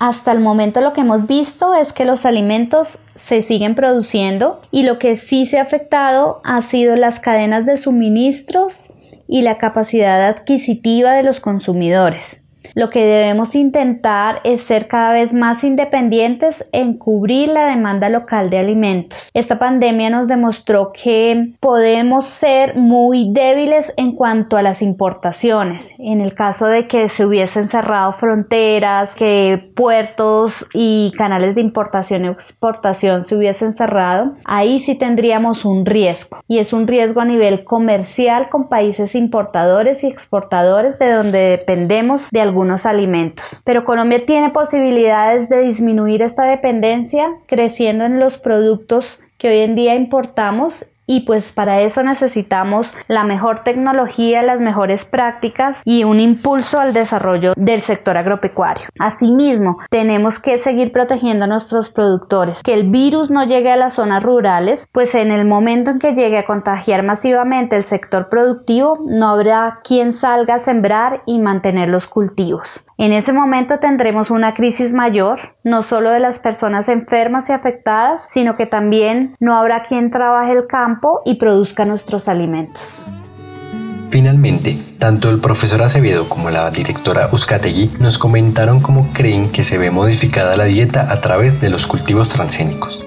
Hasta 0.00 0.32
el 0.32 0.40
momento 0.40 0.80
lo 0.80 0.94
que 0.94 1.02
hemos 1.02 1.26
visto 1.26 1.74
es 1.74 1.92
que 1.92 2.06
los 2.06 2.24
alimentos 2.24 3.00
se 3.14 3.42
siguen 3.42 3.74
produciendo 3.74 4.62
y 4.70 4.84
lo 4.84 4.98
que 4.98 5.14
sí 5.14 5.44
se 5.44 5.58
ha 5.58 5.62
afectado 5.62 6.40
ha 6.42 6.62
sido 6.62 6.96
las 6.96 7.20
cadenas 7.20 7.66
de 7.66 7.76
suministros 7.76 8.94
y 9.28 9.42
la 9.42 9.58
capacidad 9.58 10.26
adquisitiva 10.26 11.12
de 11.12 11.22
los 11.22 11.40
consumidores. 11.40 12.42
Lo 12.74 12.90
que 12.90 13.04
debemos 13.04 13.54
intentar 13.54 14.40
es 14.44 14.62
ser 14.62 14.86
cada 14.86 15.12
vez 15.12 15.32
más 15.32 15.64
independientes 15.64 16.68
en 16.72 16.98
cubrir 16.98 17.48
la 17.48 17.66
demanda 17.66 18.08
local 18.08 18.50
de 18.50 18.58
alimentos. 18.58 19.30
Esta 19.34 19.58
pandemia 19.58 20.10
nos 20.10 20.28
demostró 20.28 20.92
que 20.92 21.52
podemos 21.60 22.26
ser 22.26 22.76
muy 22.76 23.32
débiles 23.32 23.92
en 23.96 24.12
cuanto 24.12 24.56
a 24.56 24.62
las 24.62 24.82
importaciones. 24.82 25.94
En 25.98 26.20
el 26.20 26.34
caso 26.34 26.66
de 26.66 26.86
que 26.86 27.08
se 27.08 27.26
hubiesen 27.26 27.68
cerrado 27.68 28.12
fronteras, 28.12 29.14
que 29.14 29.70
puertos 29.74 30.66
y 30.74 31.12
canales 31.16 31.54
de 31.54 31.60
importación 31.60 32.24
y 32.24 32.28
exportación 32.28 33.24
se 33.24 33.36
hubiesen 33.36 33.72
cerrado, 33.72 34.34
ahí 34.44 34.80
sí 34.80 34.96
tendríamos 34.96 35.64
un 35.64 35.86
riesgo. 35.86 36.38
Y 36.46 36.58
es 36.58 36.72
un 36.72 36.86
riesgo 36.86 37.20
a 37.20 37.24
nivel 37.24 37.64
comercial 37.64 38.48
con 38.48 38.68
países 38.68 39.14
importadores 39.14 40.04
y 40.04 40.08
exportadores 40.08 40.98
de 40.98 41.10
donde 41.10 41.38
dependemos 41.50 42.28
de 42.30 42.40
algún 42.50 42.70
alimentos. 42.84 43.44
Pero 43.64 43.84
Colombia 43.84 44.24
tiene 44.26 44.50
posibilidades 44.50 45.48
de 45.48 45.60
disminuir 45.60 46.22
esta 46.22 46.44
dependencia 46.44 47.28
creciendo 47.46 48.04
en 48.04 48.20
los 48.20 48.38
productos 48.38 49.20
que 49.38 49.48
hoy 49.48 49.58
en 49.60 49.74
día 49.74 49.94
importamos 49.94 50.90
y 51.10 51.22
pues 51.22 51.52
para 51.52 51.80
eso 51.80 52.04
necesitamos 52.04 52.94
la 53.08 53.24
mejor 53.24 53.64
tecnología, 53.64 54.42
las 54.42 54.60
mejores 54.60 55.04
prácticas 55.04 55.82
y 55.84 56.04
un 56.04 56.20
impulso 56.20 56.78
al 56.78 56.92
desarrollo 56.92 57.52
del 57.56 57.82
sector 57.82 58.16
agropecuario. 58.16 58.86
Asimismo, 58.96 59.78
tenemos 59.90 60.38
que 60.38 60.56
seguir 60.56 60.92
protegiendo 60.92 61.46
a 61.46 61.48
nuestros 61.48 61.90
productores, 61.90 62.62
que 62.62 62.74
el 62.74 62.92
virus 62.92 63.28
no 63.28 63.44
llegue 63.44 63.72
a 63.72 63.76
las 63.76 63.94
zonas 63.94 64.22
rurales, 64.22 64.86
pues 64.92 65.16
en 65.16 65.32
el 65.32 65.44
momento 65.44 65.90
en 65.90 65.98
que 65.98 66.14
llegue 66.14 66.38
a 66.38 66.46
contagiar 66.46 67.02
masivamente 67.02 67.74
el 67.74 67.82
sector 67.82 68.28
productivo, 68.28 68.96
no 69.04 69.30
habrá 69.30 69.80
quien 69.82 70.12
salga 70.12 70.54
a 70.54 70.58
sembrar 70.60 71.22
y 71.26 71.40
mantener 71.40 71.88
los 71.88 72.06
cultivos. 72.06 72.84
En 73.00 73.14
ese 73.14 73.32
momento 73.32 73.78
tendremos 73.80 74.30
una 74.30 74.52
crisis 74.52 74.92
mayor, 74.92 75.38
no 75.64 75.82
solo 75.82 76.10
de 76.10 76.20
las 76.20 76.38
personas 76.38 76.86
enfermas 76.86 77.48
y 77.48 77.52
afectadas, 77.54 78.26
sino 78.28 78.58
que 78.58 78.66
también 78.66 79.36
no 79.40 79.56
habrá 79.56 79.84
quien 79.84 80.10
trabaje 80.10 80.52
el 80.52 80.66
campo 80.66 81.22
y 81.24 81.36
produzca 81.36 81.86
nuestros 81.86 82.28
alimentos. 82.28 83.06
Finalmente, 84.10 84.78
tanto 84.98 85.30
el 85.30 85.40
profesor 85.40 85.80
Acevedo 85.82 86.28
como 86.28 86.50
la 86.50 86.70
directora 86.70 87.30
Uzcategui 87.32 87.90
nos 87.98 88.18
comentaron 88.18 88.80
cómo 88.80 89.08
creen 89.14 89.50
que 89.50 89.64
se 89.64 89.78
ve 89.78 89.90
modificada 89.90 90.54
la 90.58 90.64
dieta 90.64 91.10
a 91.10 91.22
través 91.22 91.58
de 91.58 91.70
los 91.70 91.86
cultivos 91.86 92.28
transgénicos. 92.28 93.02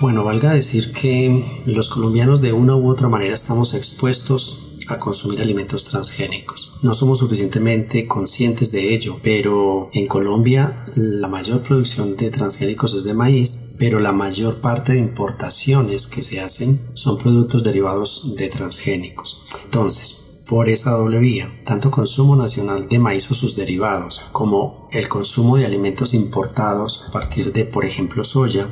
Bueno, 0.00 0.24
valga 0.24 0.50
decir 0.50 0.94
que 0.94 1.44
los 1.66 1.90
colombianos 1.90 2.40
de 2.40 2.54
una 2.54 2.74
u 2.74 2.88
otra 2.88 3.08
manera 3.08 3.34
estamos 3.34 3.74
expuestos 3.74 4.73
a 4.88 4.98
consumir 4.98 5.40
alimentos 5.40 5.84
transgénicos. 5.84 6.78
No 6.82 6.94
somos 6.94 7.18
suficientemente 7.18 8.06
conscientes 8.06 8.72
de 8.72 8.94
ello, 8.94 9.18
pero 9.22 9.88
en 9.92 10.06
Colombia 10.06 10.84
la 10.96 11.28
mayor 11.28 11.60
producción 11.62 12.16
de 12.16 12.30
transgénicos 12.30 12.94
es 12.94 13.04
de 13.04 13.14
maíz, 13.14 13.74
pero 13.78 14.00
la 14.00 14.12
mayor 14.12 14.60
parte 14.60 14.92
de 14.92 14.98
importaciones 14.98 16.06
que 16.06 16.22
se 16.22 16.40
hacen 16.40 16.80
son 16.94 17.18
productos 17.18 17.64
derivados 17.64 18.34
de 18.36 18.48
transgénicos. 18.48 19.42
Entonces, 19.64 20.42
por 20.46 20.68
esa 20.68 20.92
doble 20.92 21.18
vía, 21.18 21.50
tanto 21.64 21.90
consumo 21.90 22.36
nacional 22.36 22.88
de 22.88 22.98
maíz 22.98 23.30
o 23.30 23.34
sus 23.34 23.56
derivados 23.56 24.28
como 24.32 24.83
el 24.94 25.08
consumo 25.08 25.56
de 25.56 25.66
alimentos 25.66 26.14
importados 26.14 27.06
a 27.08 27.10
partir 27.10 27.52
de, 27.52 27.64
por 27.64 27.84
ejemplo, 27.84 28.24
soya 28.24 28.66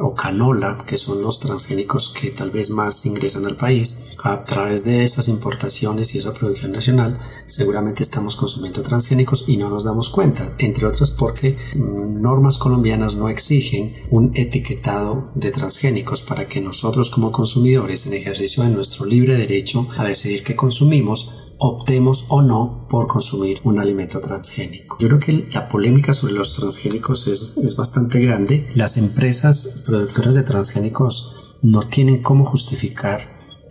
o 0.00 0.14
canola, 0.14 0.78
que 0.86 0.98
son 0.98 1.22
los 1.22 1.40
transgénicos 1.40 2.08
que 2.08 2.30
tal 2.30 2.50
vez 2.50 2.70
más 2.70 3.06
ingresan 3.06 3.46
al 3.46 3.56
país, 3.56 4.16
a 4.22 4.38
través 4.38 4.84
de 4.84 5.04
esas 5.04 5.28
importaciones 5.28 6.14
y 6.14 6.18
esa 6.18 6.34
producción 6.34 6.72
nacional, 6.72 7.20
seguramente 7.46 8.02
estamos 8.02 8.36
consumiendo 8.36 8.82
transgénicos 8.82 9.48
y 9.48 9.56
no 9.56 9.68
nos 9.68 9.84
damos 9.84 10.08
cuenta, 10.08 10.50
entre 10.58 10.86
otras 10.86 11.10
porque 11.10 11.56
normas 11.76 12.58
colombianas 12.58 13.16
no 13.16 13.28
exigen 13.28 13.94
un 14.10 14.32
etiquetado 14.34 15.30
de 15.34 15.50
transgénicos 15.50 16.22
para 16.22 16.48
que 16.48 16.60
nosotros 16.60 17.10
como 17.10 17.32
consumidores 17.32 18.06
en 18.06 18.14
ejercicio 18.14 18.62
de 18.62 18.70
nuestro 18.70 19.04
libre 19.04 19.36
derecho 19.36 19.86
a 19.96 20.04
decidir 20.04 20.42
qué 20.42 20.56
consumimos 20.56 21.43
optemos 21.66 22.26
o 22.28 22.42
no 22.42 22.86
por 22.90 23.06
consumir 23.06 23.58
un 23.64 23.78
alimento 23.78 24.20
transgénico. 24.20 24.98
Yo 25.00 25.08
creo 25.08 25.20
que 25.20 25.48
la 25.52 25.68
polémica 25.68 26.12
sobre 26.12 26.34
los 26.34 26.54
transgénicos 26.54 27.26
es, 27.26 27.56
es 27.56 27.76
bastante 27.76 28.20
grande. 28.20 28.68
Las 28.74 28.98
empresas 28.98 29.82
productoras 29.86 30.34
de 30.34 30.42
transgénicos 30.42 31.56
no 31.62 31.82
tienen 31.82 32.22
cómo 32.22 32.44
justificar 32.44 33.20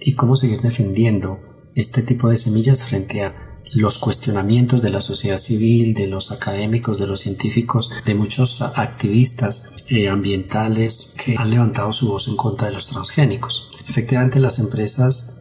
y 0.01 0.13
cómo 0.13 0.35
seguir 0.35 0.61
defendiendo 0.61 1.39
este 1.75 2.01
tipo 2.01 2.29
de 2.29 2.37
semillas 2.37 2.85
frente 2.85 3.23
a 3.23 3.33
los 3.75 3.97
cuestionamientos 3.97 4.81
de 4.81 4.89
la 4.89 5.01
sociedad 5.01 5.37
civil, 5.37 5.93
de 5.93 6.07
los 6.07 6.31
académicos, 6.31 6.99
de 6.99 7.07
los 7.07 7.21
científicos, 7.21 7.91
de 8.05 8.15
muchos 8.15 8.61
activistas 8.61 9.73
eh, 9.89 10.09
ambientales 10.09 11.15
que 11.23 11.35
han 11.37 11.49
levantado 11.49 11.91
su 11.93 12.07
voz 12.07 12.27
en 12.27 12.35
contra 12.35 12.67
de 12.67 12.73
los 12.73 12.87
transgénicos. 12.87 13.71
Efectivamente, 13.87 14.39
las 14.39 14.59
empresas 14.59 15.32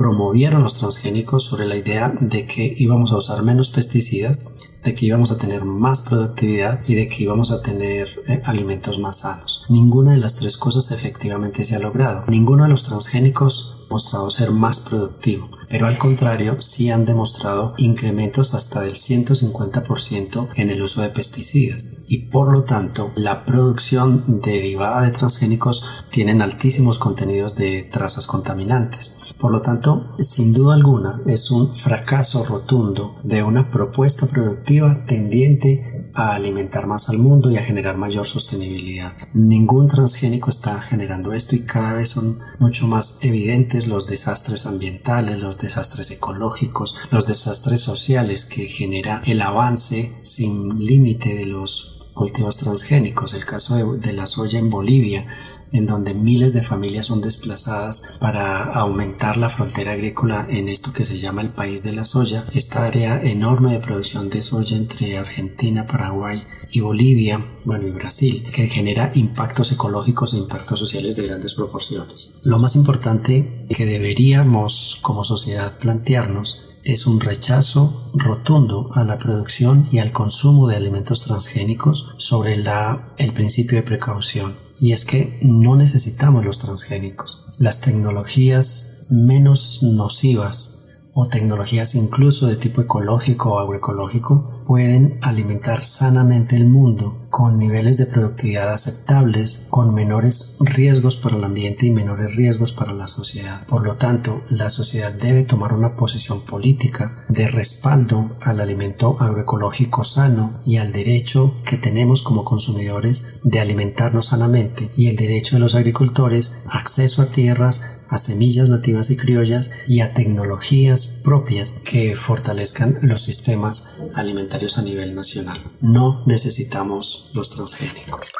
promovieron 0.00 0.62
los 0.62 0.78
transgénicos 0.78 1.44
sobre 1.44 1.66
la 1.66 1.76
idea 1.76 2.10
de 2.22 2.46
que 2.46 2.74
íbamos 2.78 3.12
a 3.12 3.18
usar 3.18 3.42
menos 3.42 3.68
pesticidas, 3.68 4.46
de 4.82 4.94
que 4.94 5.04
íbamos 5.04 5.30
a 5.30 5.36
tener 5.36 5.66
más 5.66 6.00
productividad 6.08 6.80
y 6.88 6.94
de 6.94 7.06
que 7.06 7.24
íbamos 7.24 7.50
a 7.50 7.60
tener 7.60 8.08
eh, 8.26 8.40
alimentos 8.46 8.98
más 8.98 9.18
sanos. 9.18 9.66
Ninguna 9.68 10.12
de 10.12 10.16
las 10.16 10.36
tres 10.36 10.56
cosas 10.56 10.90
efectivamente 10.90 11.66
se 11.66 11.76
ha 11.76 11.80
logrado. 11.80 12.24
Ninguno 12.28 12.62
de 12.62 12.70
los 12.70 12.84
transgénicos 12.84 13.84
ha 13.90 13.92
mostrado 13.92 14.30
ser 14.30 14.52
más 14.52 14.80
productivo 14.80 15.50
pero 15.70 15.86
al 15.86 15.96
contrario 15.96 16.60
sí 16.60 16.90
han 16.90 17.04
demostrado 17.04 17.74
incrementos 17.78 18.54
hasta 18.54 18.80
del 18.80 18.94
150% 18.94 20.48
en 20.56 20.70
el 20.70 20.82
uso 20.82 21.00
de 21.00 21.10
pesticidas 21.10 21.99
y 22.10 22.26
por 22.26 22.52
lo 22.52 22.64
tanto 22.64 23.12
la 23.14 23.44
producción 23.44 24.42
derivada 24.42 25.02
de 25.02 25.12
transgénicos 25.12 25.84
tienen 26.10 26.42
altísimos 26.42 26.98
contenidos 26.98 27.54
de 27.54 27.84
trazas 27.84 28.26
contaminantes. 28.26 29.32
Por 29.38 29.52
lo 29.52 29.62
tanto, 29.62 30.16
sin 30.18 30.52
duda 30.52 30.74
alguna, 30.74 31.22
es 31.24 31.52
un 31.52 31.72
fracaso 31.72 32.44
rotundo 32.44 33.16
de 33.22 33.44
una 33.44 33.70
propuesta 33.70 34.26
productiva 34.26 35.04
tendiente 35.06 36.10
a 36.14 36.34
alimentar 36.34 36.88
más 36.88 37.08
al 37.10 37.18
mundo 37.18 37.48
y 37.48 37.56
a 37.56 37.62
generar 37.62 37.96
mayor 37.96 38.26
sostenibilidad. 38.26 39.12
Ningún 39.32 39.86
transgénico 39.86 40.50
está 40.50 40.82
generando 40.82 41.32
esto 41.32 41.54
y 41.54 41.60
cada 41.60 41.92
vez 41.92 42.08
son 42.08 42.36
mucho 42.58 42.88
más 42.88 43.20
evidentes 43.22 43.86
los 43.86 44.08
desastres 44.08 44.66
ambientales, 44.66 45.38
los 45.38 45.58
desastres 45.58 46.10
ecológicos, 46.10 46.96
los 47.12 47.26
desastres 47.26 47.80
sociales 47.80 48.46
que 48.46 48.66
genera 48.66 49.22
el 49.26 49.40
avance 49.42 50.12
sin 50.24 50.84
límite 50.84 51.36
de 51.36 51.46
los 51.46 51.99
cultivos 52.20 52.58
transgénicos. 52.58 53.32
El 53.32 53.46
caso 53.46 53.96
de, 53.96 54.12
la 54.12 54.26
soya 54.26 54.58
en 54.58 54.68
Bolivia 54.68 55.26
en 55.72 55.86
donde 55.86 56.12
miles 56.12 56.52
de 56.52 56.62
familias 56.62 57.06
son 57.06 57.22
desplazadas 57.22 58.18
para 58.20 58.64
aumentar 58.64 59.38
la 59.38 59.48
frontera 59.48 59.92
agrícola 59.92 60.46
en 60.50 60.68
esto 60.68 60.92
que 60.92 61.06
se 61.06 61.18
llama 61.18 61.40
el 61.40 61.48
país 61.48 61.82
de 61.82 61.92
la 61.92 62.04
soya, 62.04 62.44
esta 62.52 62.84
área 62.84 63.22
enorme 63.22 63.72
de 63.72 63.80
producción 63.80 64.28
de 64.28 64.42
soya 64.42 64.76
entre 64.76 65.16
Argentina, 65.16 65.86
Paraguay 65.86 66.42
y 66.72 66.80
Bolivia, 66.80 67.40
bueno, 67.64 67.86
y 67.86 67.90
Brasil, 67.90 68.44
que 68.52 68.66
genera 68.66 69.10
impactos 69.14 69.72
ecológicos 69.72 70.34
e 70.34 70.38
impactos 70.38 70.78
sociales 70.78 71.16
de 71.16 71.26
grandes 71.26 71.54
proporciones. 71.54 72.40
Lo 72.44 72.58
más 72.58 72.76
importante 72.76 73.66
que 73.70 73.86
deberíamos 73.86 74.98
como 75.00 75.24
sociedad 75.24 75.72
plantearnos 75.78 76.69
es 76.84 77.06
un 77.06 77.20
rechazo 77.20 78.10
rotundo 78.14 78.90
a 78.94 79.04
la 79.04 79.18
producción 79.18 79.86
y 79.92 79.98
al 79.98 80.12
consumo 80.12 80.68
de 80.68 80.76
alimentos 80.76 81.24
transgénicos 81.24 82.14
sobre 82.18 82.56
la, 82.56 83.06
el 83.18 83.32
principio 83.32 83.76
de 83.76 83.82
precaución 83.82 84.54
y 84.80 84.92
es 84.92 85.04
que 85.04 85.38
no 85.42 85.76
necesitamos 85.76 86.44
los 86.44 86.58
transgénicos. 86.58 87.54
Las 87.58 87.82
tecnologías 87.82 89.06
menos 89.10 89.82
nocivas 89.82 90.79
o 91.14 91.26
tecnologías 91.28 91.94
incluso 91.94 92.46
de 92.46 92.56
tipo 92.56 92.80
ecológico 92.80 93.54
o 93.54 93.58
agroecológico 93.58 94.62
pueden 94.66 95.18
alimentar 95.22 95.84
sanamente 95.84 96.56
el 96.56 96.66
mundo 96.66 97.26
con 97.28 97.58
niveles 97.58 97.96
de 97.96 98.06
productividad 98.06 98.72
aceptables, 98.72 99.66
con 99.70 99.94
menores 99.94 100.58
riesgos 100.60 101.16
para 101.16 101.36
el 101.36 101.44
ambiente 101.44 101.86
y 101.86 101.90
menores 101.90 102.36
riesgos 102.36 102.72
para 102.72 102.92
la 102.92 103.08
sociedad. 103.08 103.64
Por 103.66 103.84
lo 103.84 103.94
tanto, 103.94 104.42
la 104.50 104.68
sociedad 104.70 105.12
debe 105.12 105.44
tomar 105.44 105.72
una 105.72 105.96
posición 105.96 106.40
política 106.40 107.24
de 107.28 107.48
respaldo 107.48 108.30
al 108.42 108.60
alimento 108.60 109.16
agroecológico 109.20 110.04
sano 110.04 110.52
y 110.66 110.76
al 110.76 110.92
derecho 110.92 111.54
que 111.64 111.76
tenemos 111.76 112.22
como 112.22 112.44
consumidores 112.44 113.40
de 113.44 113.60
alimentarnos 113.60 114.26
sanamente 114.26 114.90
y 114.96 115.08
el 115.08 115.16
derecho 115.16 115.56
de 115.56 115.60
los 115.60 115.74
agricultores 115.74 116.62
acceso 116.70 117.22
a 117.22 117.26
tierras 117.26 117.99
a 118.10 118.18
semillas 118.18 118.68
nativas 118.68 119.10
y 119.10 119.16
criollas 119.16 119.88
y 119.88 120.00
a 120.00 120.12
tecnologías 120.12 121.20
propias 121.24 121.80
que 121.84 122.14
fortalezcan 122.16 122.94
los 123.02 123.22
sistemas 123.22 124.12
alimentarios 124.16 124.78
a 124.78 124.82
nivel 124.82 125.14
nacional. 125.14 125.56
No 125.80 126.22
necesitamos 126.26 127.32
los 127.34 127.50
transgénicos. 127.50 128.32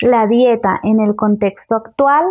La 0.00 0.26
dieta 0.26 0.80
en 0.82 1.00
el 1.00 1.14
contexto 1.14 1.74
actual 1.74 2.24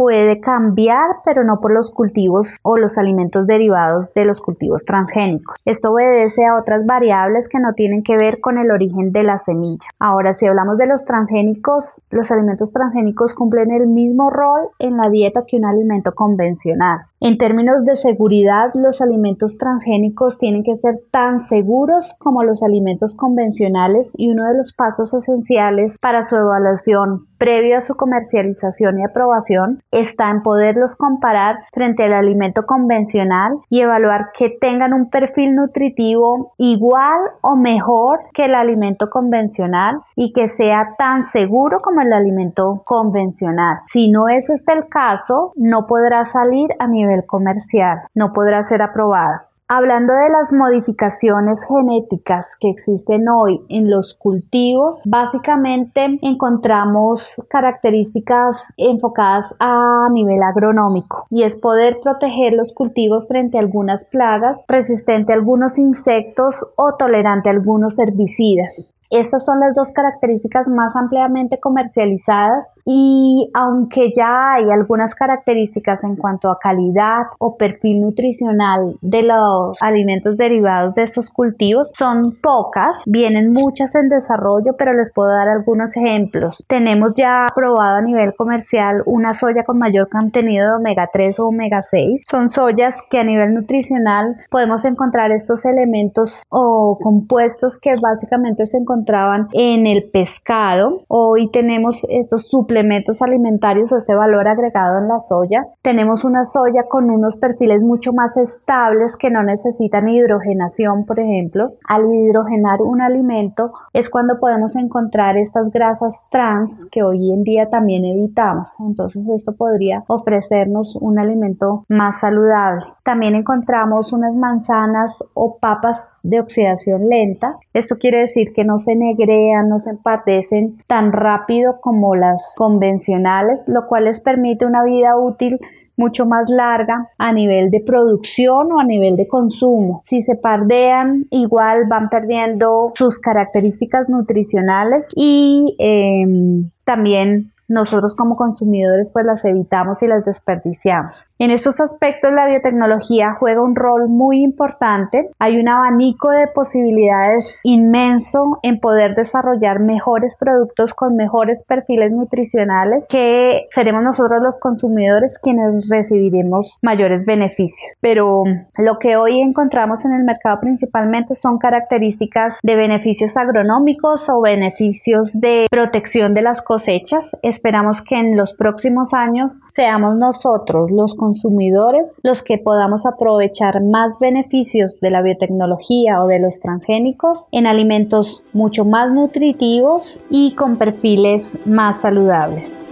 puede 0.00 0.40
cambiar, 0.40 1.16
pero 1.26 1.44
no 1.44 1.60
por 1.60 1.74
los 1.74 1.92
cultivos 1.92 2.56
o 2.62 2.78
los 2.78 2.96
alimentos 2.96 3.46
derivados 3.46 4.14
de 4.14 4.24
los 4.24 4.40
cultivos 4.40 4.86
transgénicos. 4.86 5.60
Esto 5.66 5.92
obedece 5.92 6.46
a 6.46 6.58
otras 6.58 6.86
variables 6.86 7.50
que 7.50 7.58
no 7.58 7.74
tienen 7.74 8.02
que 8.02 8.16
ver 8.16 8.40
con 8.40 8.56
el 8.56 8.70
origen 8.70 9.12
de 9.12 9.24
la 9.24 9.36
semilla. 9.36 9.90
Ahora, 9.98 10.32
si 10.32 10.46
hablamos 10.46 10.78
de 10.78 10.86
los 10.86 11.04
transgénicos, 11.04 12.02
los 12.08 12.30
alimentos 12.30 12.72
transgénicos 12.72 13.34
cumplen 13.34 13.72
el 13.72 13.88
mismo 13.88 14.30
rol 14.30 14.68
en 14.78 14.96
la 14.96 15.10
dieta 15.10 15.44
que 15.46 15.58
un 15.58 15.66
alimento 15.66 16.12
convencional. 16.12 17.09
En 17.22 17.36
términos 17.36 17.84
de 17.84 17.96
seguridad, 17.96 18.70
los 18.72 19.02
alimentos 19.02 19.58
transgénicos 19.58 20.38
tienen 20.38 20.62
que 20.62 20.76
ser 20.76 21.00
tan 21.10 21.38
seguros 21.38 22.14
como 22.18 22.44
los 22.44 22.62
alimentos 22.62 23.14
convencionales 23.14 24.14
y 24.16 24.30
uno 24.30 24.46
de 24.46 24.56
los 24.56 24.72
pasos 24.72 25.12
esenciales 25.12 25.98
para 26.00 26.22
su 26.22 26.36
evaluación 26.36 27.26
previa 27.36 27.78
a 27.78 27.82
su 27.82 27.94
comercialización 27.94 28.98
y 28.98 29.04
aprobación 29.04 29.82
está 29.90 30.30
en 30.30 30.42
poderlos 30.42 30.96
comparar 30.96 31.56
frente 31.72 32.04
al 32.04 32.12
alimento 32.12 32.62
convencional 32.66 33.52
y 33.68 33.80
evaluar 33.80 34.30
que 34.38 34.50
tengan 34.60 34.94
un 34.94 35.10
perfil 35.10 35.54
nutritivo 35.54 36.52
igual 36.58 37.18
o 37.42 37.56
mejor 37.56 38.18
que 38.34 38.44
el 38.44 38.54
alimento 38.54 39.08
convencional 39.10 39.96
y 40.16 40.32
que 40.32 40.48
sea 40.48 40.94
tan 40.96 41.24
seguro 41.24 41.78
como 41.82 42.00
el 42.02 42.12
alimento 42.12 42.82
convencional. 42.84 43.78
Si 43.86 44.10
no 44.10 44.28
es 44.28 44.48
este 44.50 44.72
el 44.72 44.88
caso, 44.88 45.52
no 45.56 45.86
podrá 45.86 46.24
salir 46.24 46.68
a 46.78 46.86
nivel 46.86 47.09
comercial, 47.26 47.98
no 48.14 48.32
podrá 48.32 48.62
ser 48.62 48.82
aprobada. 48.82 49.50
Hablando 49.72 50.12
de 50.14 50.30
las 50.30 50.52
modificaciones 50.52 51.64
genéticas 51.68 52.56
que 52.58 52.70
existen 52.70 53.28
hoy 53.28 53.60
en 53.68 53.88
los 53.88 54.14
cultivos, 54.14 55.04
básicamente 55.08 56.18
encontramos 56.22 57.40
características 57.48 58.74
enfocadas 58.76 59.54
a 59.60 60.08
nivel 60.12 60.40
agronómico 60.42 61.24
y 61.30 61.44
es 61.44 61.56
poder 61.56 61.98
proteger 62.02 62.54
los 62.54 62.72
cultivos 62.72 63.28
frente 63.28 63.58
a 63.58 63.60
algunas 63.60 64.08
plagas, 64.08 64.64
resistente 64.66 65.32
a 65.32 65.36
algunos 65.36 65.78
insectos 65.78 66.56
o 66.76 66.96
tolerante 66.96 67.48
a 67.48 67.52
algunos 67.52 67.96
herbicidas. 67.96 68.92
Estas 69.10 69.44
son 69.44 69.58
las 69.58 69.74
dos 69.74 69.92
características 69.92 70.68
más 70.68 70.94
ampliamente 70.94 71.58
comercializadas 71.58 72.72
y 72.84 73.50
aunque 73.54 74.12
ya 74.16 74.52
hay 74.52 74.70
algunas 74.70 75.16
características 75.16 76.04
en 76.04 76.14
cuanto 76.14 76.48
a 76.48 76.60
calidad 76.60 77.24
o 77.40 77.56
perfil 77.56 78.02
nutricional 78.02 78.94
de 79.00 79.24
los 79.24 79.82
alimentos 79.82 80.36
derivados 80.36 80.94
de 80.94 81.02
estos 81.02 81.28
cultivos, 81.30 81.90
son 81.92 82.36
pocas, 82.40 83.02
vienen 83.04 83.48
muchas 83.52 83.96
en 83.96 84.08
desarrollo, 84.08 84.76
pero 84.78 84.92
les 84.92 85.12
puedo 85.12 85.30
dar 85.30 85.48
algunos 85.48 85.96
ejemplos. 85.96 86.62
Tenemos 86.68 87.10
ya 87.16 87.46
aprobado 87.46 87.96
a 87.96 88.02
nivel 88.02 88.36
comercial 88.36 89.02
una 89.06 89.34
soya 89.34 89.64
con 89.64 89.78
mayor 89.78 90.08
contenido 90.08 90.66
de 90.66 90.76
omega 90.76 91.10
3 91.12 91.40
o 91.40 91.48
omega 91.48 91.82
6. 91.82 92.22
Son 92.28 92.48
soyas 92.48 92.96
que 93.10 93.18
a 93.18 93.24
nivel 93.24 93.54
nutricional 93.54 94.36
podemos 94.52 94.84
encontrar 94.84 95.32
estos 95.32 95.64
elementos 95.64 96.44
o 96.48 96.96
compuestos 97.02 97.76
que 97.80 97.90
básicamente 98.00 98.66
se 98.66 98.78
encuentran 98.78 98.99
encontraban 99.00 99.48
en 99.52 99.86
el 99.86 100.10
pescado. 100.10 101.02
Hoy 101.08 101.50
tenemos 101.50 102.04
estos 102.08 102.46
suplementos 102.48 103.22
alimentarios 103.22 103.92
o 103.92 103.96
este 103.96 104.14
valor 104.14 104.46
agregado 104.46 104.98
en 104.98 105.08
la 105.08 105.18
soya. 105.18 105.64
Tenemos 105.82 106.24
una 106.24 106.44
soya 106.44 106.84
con 106.88 107.10
unos 107.10 107.38
perfiles 107.38 107.80
mucho 107.82 108.12
más 108.12 108.36
estables 108.36 109.16
que 109.16 109.30
no 109.30 109.42
necesitan 109.42 110.08
hidrogenación, 110.08 111.06
por 111.06 111.18
ejemplo. 111.18 111.72
Al 111.88 112.12
hidrogenar 112.12 112.82
un 112.82 113.00
alimento 113.00 113.72
es 113.94 114.10
cuando 114.10 114.38
podemos 114.38 114.76
encontrar 114.76 115.36
estas 115.36 115.70
grasas 115.70 116.26
trans 116.30 116.86
que 116.90 117.02
hoy 117.02 117.32
en 117.32 117.42
día 117.42 117.70
también 117.70 118.04
evitamos. 118.04 118.76
Entonces 118.80 119.26
esto 119.28 119.52
podría 119.56 120.04
ofrecernos 120.08 120.96
un 121.00 121.18
alimento 121.18 121.84
más 121.88 122.20
saludable. 122.20 122.84
También 123.04 123.34
encontramos 123.34 124.12
unas 124.12 124.34
manzanas 124.34 125.24
o 125.34 125.58
papas 125.58 126.20
de 126.22 126.40
oxidación 126.40 127.08
lenta. 127.08 127.56
Esto 127.72 127.96
quiere 127.96 128.20
decir 128.20 128.52
que 128.52 128.64
no 128.64 128.78
se 128.78 128.89
negrean, 128.96 129.68
no 129.68 129.78
se 129.78 129.90
empatecen 129.90 130.78
tan 130.86 131.12
rápido 131.12 131.80
como 131.80 132.14
las 132.14 132.54
convencionales, 132.56 133.64
lo 133.68 133.86
cual 133.86 134.04
les 134.04 134.20
permite 134.20 134.66
una 134.66 134.84
vida 134.84 135.16
útil 135.16 135.58
mucho 135.96 136.24
más 136.24 136.48
larga 136.48 137.10
a 137.18 137.32
nivel 137.32 137.70
de 137.70 137.80
producción 137.80 138.72
o 138.72 138.80
a 138.80 138.84
nivel 138.84 139.16
de 139.16 139.28
consumo. 139.28 140.00
Si 140.04 140.22
se 140.22 140.34
pardean, 140.34 141.26
igual 141.30 141.84
van 141.88 142.08
perdiendo 142.08 142.92
sus 142.94 143.18
características 143.18 144.08
nutricionales 144.08 145.08
y 145.14 145.76
em, 145.78 146.70
también 146.84 147.52
nosotros 147.70 148.14
como 148.16 148.34
consumidores 148.34 149.12
pues 149.12 149.24
las 149.24 149.44
evitamos 149.44 150.02
y 150.02 150.08
las 150.08 150.24
desperdiciamos. 150.24 151.30
En 151.38 151.50
estos 151.50 151.80
aspectos 151.80 152.32
la 152.32 152.46
biotecnología 152.46 153.36
juega 153.38 153.62
un 153.62 153.76
rol 153.76 154.08
muy 154.08 154.42
importante. 154.42 155.30
Hay 155.38 155.58
un 155.58 155.68
abanico 155.68 156.30
de 156.30 156.46
posibilidades 156.54 157.60
inmenso 157.62 158.58
en 158.62 158.80
poder 158.80 159.14
desarrollar 159.14 159.80
mejores 159.80 160.36
productos 160.36 160.94
con 160.94 161.16
mejores 161.16 161.64
perfiles 161.66 162.12
nutricionales 162.12 163.06
que 163.08 163.66
seremos 163.70 164.02
nosotros 164.02 164.42
los 164.42 164.58
consumidores 164.58 165.38
quienes 165.40 165.88
recibiremos 165.88 166.78
mayores 166.82 167.24
beneficios. 167.24 167.94
Pero 168.00 168.44
lo 168.76 168.98
que 168.98 169.16
hoy 169.16 169.40
encontramos 169.40 170.04
en 170.04 170.12
el 170.12 170.24
mercado 170.24 170.58
principalmente 170.60 171.36
son 171.36 171.58
características 171.58 172.58
de 172.64 172.74
beneficios 172.74 173.36
agronómicos 173.36 174.22
o 174.28 174.40
beneficios 174.40 175.30
de 175.34 175.66
protección 175.70 176.34
de 176.34 176.42
las 176.42 176.62
cosechas 176.62 177.30
esperamos 177.60 178.00
que 178.00 178.18
en 178.18 178.38
los 178.38 178.54
próximos 178.54 179.12
años 179.12 179.60
seamos 179.68 180.16
nosotros, 180.16 180.90
los 180.90 181.14
consumidores, 181.14 182.20
los 182.24 182.42
que 182.42 182.56
podamos 182.56 183.04
aprovechar 183.04 183.82
más 183.84 184.18
beneficios 184.18 184.98
de 185.00 185.10
la 185.10 185.20
biotecnología 185.20 186.22
o 186.22 186.26
de 186.26 186.38
los 186.38 186.60
transgénicos 186.60 187.48
en 187.52 187.66
alimentos 187.66 188.44
mucho 188.54 188.86
más 188.86 189.12
nutritivos 189.12 190.24
y 190.30 190.54
con 190.54 190.78
perfiles 190.78 191.58
más 191.66 192.00
saludables. 192.00 192.86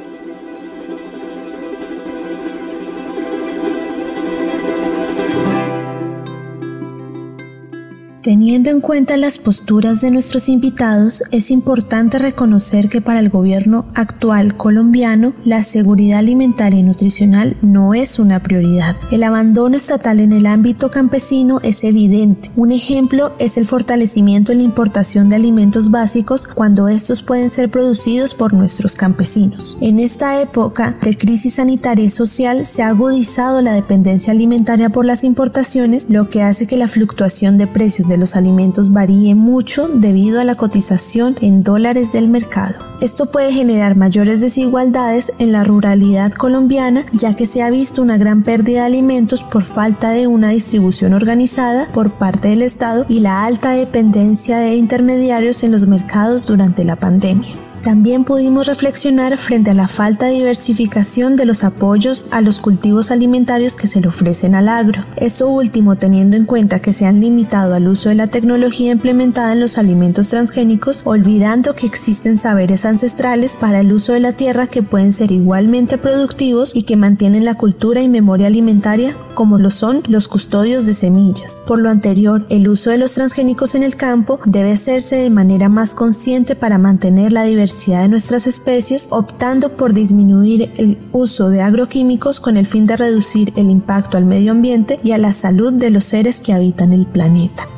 Teniendo 8.23 8.71
en 8.71 8.81
cuenta 8.81 9.17
las 9.17 9.39
posturas 9.39 10.01
de 10.01 10.11
nuestros 10.11 10.49
invitados, 10.49 11.23
es 11.31 11.53
importante 11.53 12.19
reconocer 12.19 12.89
que 12.89 13.01
para 13.01 13.21
el 13.21 13.31
gobierno 13.31 13.87
actual 13.95 14.57
colombiano 14.57 15.35
la 15.45 15.63
seguridad 15.63 16.19
alimentaria 16.19 16.81
y 16.81 16.83
nutricional 16.83 17.57
no 17.63 17.95
es 17.95 18.19
una 18.19 18.43
prioridad. 18.43 18.97
El 19.13 19.23
abandono 19.23 19.77
estatal 19.77 20.19
en 20.19 20.33
el 20.33 20.47
ámbito 20.47 20.91
campesino 20.91 21.61
es 21.63 21.85
evidente. 21.85 22.51
Un 22.57 22.73
ejemplo 22.73 23.35
es 23.39 23.57
el 23.57 23.67
fortalecimiento 23.67 24.51
en 24.51 24.59
la 24.59 24.65
importación 24.65 25.29
de 25.29 25.37
alimentos 25.37 25.93
básicos 25.93 26.45
cuando 26.45 26.89
estos 26.89 27.23
pueden 27.23 27.51
ser 27.51 27.71
producidos 27.71 28.35
por 28.35 28.53
nuestros 28.53 28.97
campesinos. 28.97 29.79
En 29.81 30.01
esta 30.01 30.43
época 30.43 30.97
de 31.03 31.17
crisis 31.17 31.55
sanitaria 31.55 32.07
y 32.07 32.11
social 32.11 32.67
se 32.67 32.83
ha 32.83 32.89
agudizado 32.89 33.63
la 33.63 33.75
dependencia 33.75 34.33
alimentaria 34.33 34.91
por 34.91 35.07
las 35.07 35.23
importaciones, 35.23 36.11
lo 36.11 36.29
que 36.29 36.43
hace 36.43 36.67
que 36.67 36.77
la 36.77 36.89
fluctuación 36.89 37.57
de 37.59 37.69
precios 37.69 38.08
de 38.09 38.17
los 38.17 38.35
alimentos 38.35 38.93
varíe 38.93 39.35
mucho 39.35 39.89
debido 39.89 40.41
a 40.41 40.45
la 40.45 40.55
cotización 40.55 41.37
en 41.41 41.63
dólares 41.63 42.13
del 42.13 42.29
mercado. 42.29 42.75
Esto 43.01 43.27
puede 43.27 43.53
generar 43.53 43.95
mayores 43.95 44.41
desigualdades 44.41 45.33
en 45.39 45.53
la 45.53 45.63
ruralidad 45.63 46.33
colombiana 46.33 47.05
ya 47.13 47.35
que 47.35 47.47
se 47.47 47.63
ha 47.63 47.71
visto 47.71 48.03
una 48.03 48.19
gran 48.19 48.43
pérdida 48.43 48.81
de 48.81 48.87
alimentos 48.87 49.43
por 49.43 49.65
falta 49.65 50.11
de 50.11 50.27
una 50.27 50.51
distribución 50.51 51.13
organizada 51.13 51.87
por 51.93 52.11
parte 52.13 52.49
del 52.49 52.63
Estado 52.63 53.07
y 53.09 53.21
la 53.21 53.45
alta 53.45 53.71
dependencia 53.71 54.59
de 54.59 54.75
intermediarios 54.75 55.63
en 55.63 55.73
los 55.73 55.87
mercados 55.87 56.47
durante 56.47 56.85
la 56.85 56.97
pandemia. 56.97 57.68
También 57.83 58.25
pudimos 58.25 58.67
reflexionar 58.67 59.37
frente 59.39 59.71
a 59.71 59.75
la 59.75 59.89
falta 59.89 60.27
de 60.27 60.33
diversificación 60.33 61.37
de 61.37 61.47
los 61.47 61.63
apoyos 61.63 62.27
a 62.33 62.41
los 62.41 62.61
cultivos 62.61 63.11
alimentarios 63.11 63.77
que 63.77 63.87
se 63.87 64.01
le 64.01 64.09
ofrecen 64.09 64.55
al 64.55 64.69
agro. 64.69 65.05
Esto 65.17 65.49
último 65.49 65.97
teniendo 65.97 66.37
en 66.37 66.45
cuenta 66.45 66.81
que 66.81 66.93
se 66.93 67.07
han 67.07 67.21
limitado 67.21 67.75
al 67.75 67.87
uso 67.87 68.09
de 68.09 68.17
la 68.17 68.27
tecnología 68.27 68.91
implementada 68.91 69.53
en 69.53 69.61
los 69.61 69.79
alimentos 69.79 70.31
transgénicos, 70.31 71.03
olvidando 71.05 71.75
que 71.75 71.87
existen 71.87 72.37
saberes 72.37 72.85
ancestrales 72.85 73.57
para 73.57 73.81
el 73.81 73.93
uso 73.93 74.13
de 74.13 74.21
la 74.21 74.33
tierra 74.33 74.67
que 74.67 74.83
pueden 74.83 75.13
ser 75.13 75.31
igualmente 75.31 75.99
productivos 75.99 76.75
y 76.75 76.83
que 76.83 76.97
mantienen 76.97 77.45
la 77.45 77.55
cultura 77.55 78.03
y 78.03 78.09
memoria 78.09 78.49
alimentaria 78.49 79.15
como 79.35 79.59
lo 79.59 79.71
son 79.71 80.03
los 80.09 80.27
custodios 80.27 80.85
de 80.85 80.95
semillas. 80.95 81.63
Por 81.67 81.79
lo 81.79 81.91
anterior, 81.91 82.45
el 82.51 82.69
uso 82.69 82.91
de 82.91 82.99
los 82.99 83.15
transgénicos 83.15 83.77
en 83.77 83.85
el 83.85 83.95
campo 83.95 84.41
debe 84.45 84.73
hacerse 84.73 85.17
de 85.17 85.31
manera 85.31 85.69
más 85.69 85.95
consciente 85.95 86.57
para 86.57 86.79
mantener 86.79 87.33
la 87.33 87.45
diversidad 87.45 87.68
de 87.69 88.09
nuestras 88.09 88.47
especies, 88.47 89.09
optando 89.11 89.77
por 89.77 89.93
disminuir 89.93 90.71
el 90.77 90.99
uso 91.13 91.51
de 91.51 91.63
agroquímicos 91.63 92.41
con 92.41 92.57
el 92.57 92.67
fin 92.67 92.87
de 92.87 92.97
reducir 92.97 93.53
el 93.57 93.71
impacto 93.71 94.17
al 94.17 94.25
medio 94.25 94.53
ambiente 94.53 94.99
y 95.03 95.13
a 95.13 95.19
la 95.19 95.33
salud 95.33 95.73
de 95.73 95.91
los 95.91 96.05
seres 96.05 96.41
que 96.41 96.53
habitan 96.53 96.93
el 96.93 97.07
planeta. 97.07 97.69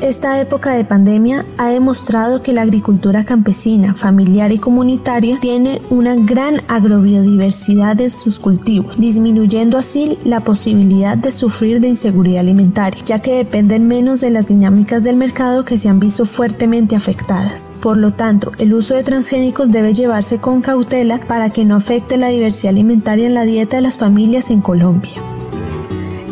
Esta 0.00 0.40
época 0.40 0.72
de 0.72 0.86
pandemia 0.86 1.44
ha 1.58 1.68
demostrado 1.68 2.42
que 2.42 2.54
la 2.54 2.62
agricultura 2.62 3.26
campesina, 3.26 3.94
familiar 3.94 4.50
y 4.50 4.58
comunitaria 4.58 5.38
tiene 5.40 5.82
una 5.90 6.14
gran 6.14 6.62
agrobiodiversidad 6.68 8.00
en 8.00 8.08
sus 8.08 8.38
cultivos, 8.38 8.98
disminuyendo 8.98 9.76
así 9.76 10.16
la 10.24 10.40
posibilidad 10.40 11.18
de 11.18 11.30
sufrir 11.30 11.80
de 11.80 11.88
inseguridad 11.88 12.40
alimentaria, 12.40 13.04
ya 13.04 13.20
que 13.20 13.34
dependen 13.34 13.88
menos 13.88 14.22
de 14.22 14.30
las 14.30 14.46
dinámicas 14.46 15.04
del 15.04 15.16
mercado 15.16 15.66
que 15.66 15.76
se 15.76 15.90
han 15.90 16.00
visto 16.00 16.24
fuertemente 16.24 16.96
afectadas. 16.96 17.70
Por 17.82 17.98
lo 17.98 18.12
tanto, 18.12 18.52
el 18.56 18.72
uso 18.72 18.94
de 18.94 19.04
transgénicos 19.04 19.70
debe 19.70 19.92
llevarse 19.92 20.38
con 20.38 20.62
cautela 20.62 21.18
para 21.18 21.50
que 21.50 21.66
no 21.66 21.76
afecte 21.76 22.16
la 22.16 22.28
diversidad 22.28 22.70
alimentaria 22.70 23.26
en 23.26 23.34
la 23.34 23.44
dieta 23.44 23.76
de 23.76 23.82
las 23.82 23.98
familias 23.98 24.48
en 24.48 24.62
Colombia. 24.62 25.29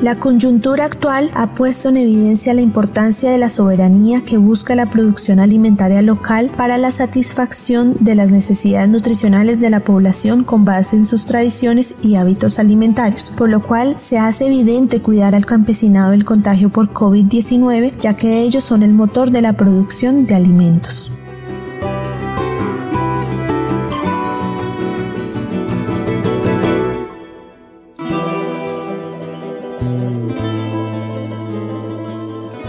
La 0.02 0.14
coyuntura 0.14 0.84
actual 0.84 1.28
ha 1.34 1.54
puesto 1.56 1.88
en 1.88 1.96
evidencia 1.96 2.54
la 2.54 2.60
importancia 2.60 3.32
de 3.32 3.38
la 3.38 3.48
soberanía 3.48 4.22
que 4.22 4.38
busca 4.38 4.76
la 4.76 4.86
producción 4.86 5.40
alimentaria 5.40 6.02
local 6.02 6.52
para 6.56 6.78
la 6.78 6.92
satisfacción 6.92 7.96
de 7.98 8.14
las 8.14 8.30
necesidades 8.30 8.88
nutricionales 8.88 9.58
de 9.58 9.70
la 9.70 9.80
población 9.80 10.44
con 10.44 10.64
base 10.64 10.94
en 10.94 11.04
sus 11.04 11.24
tradiciones 11.24 11.96
y 12.00 12.14
hábitos 12.14 12.60
alimentarios, 12.60 13.32
por 13.36 13.48
lo 13.48 13.60
cual 13.60 13.98
se 13.98 14.18
hace 14.18 14.46
evidente 14.46 15.02
cuidar 15.02 15.34
al 15.34 15.46
campesinado 15.46 16.12
del 16.12 16.24
contagio 16.24 16.68
por 16.68 16.92
COVID-19, 16.92 17.98
ya 17.98 18.14
que 18.14 18.42
ellos 18.42 18.62
son 18.62 18.84
el 18.84 18.92
motor 18.92 19.32
de 19.32 19.42
la 19.42 19.54
producción 19.54 20.28
de 20.28 20.36
alimentos. 20.36 21.10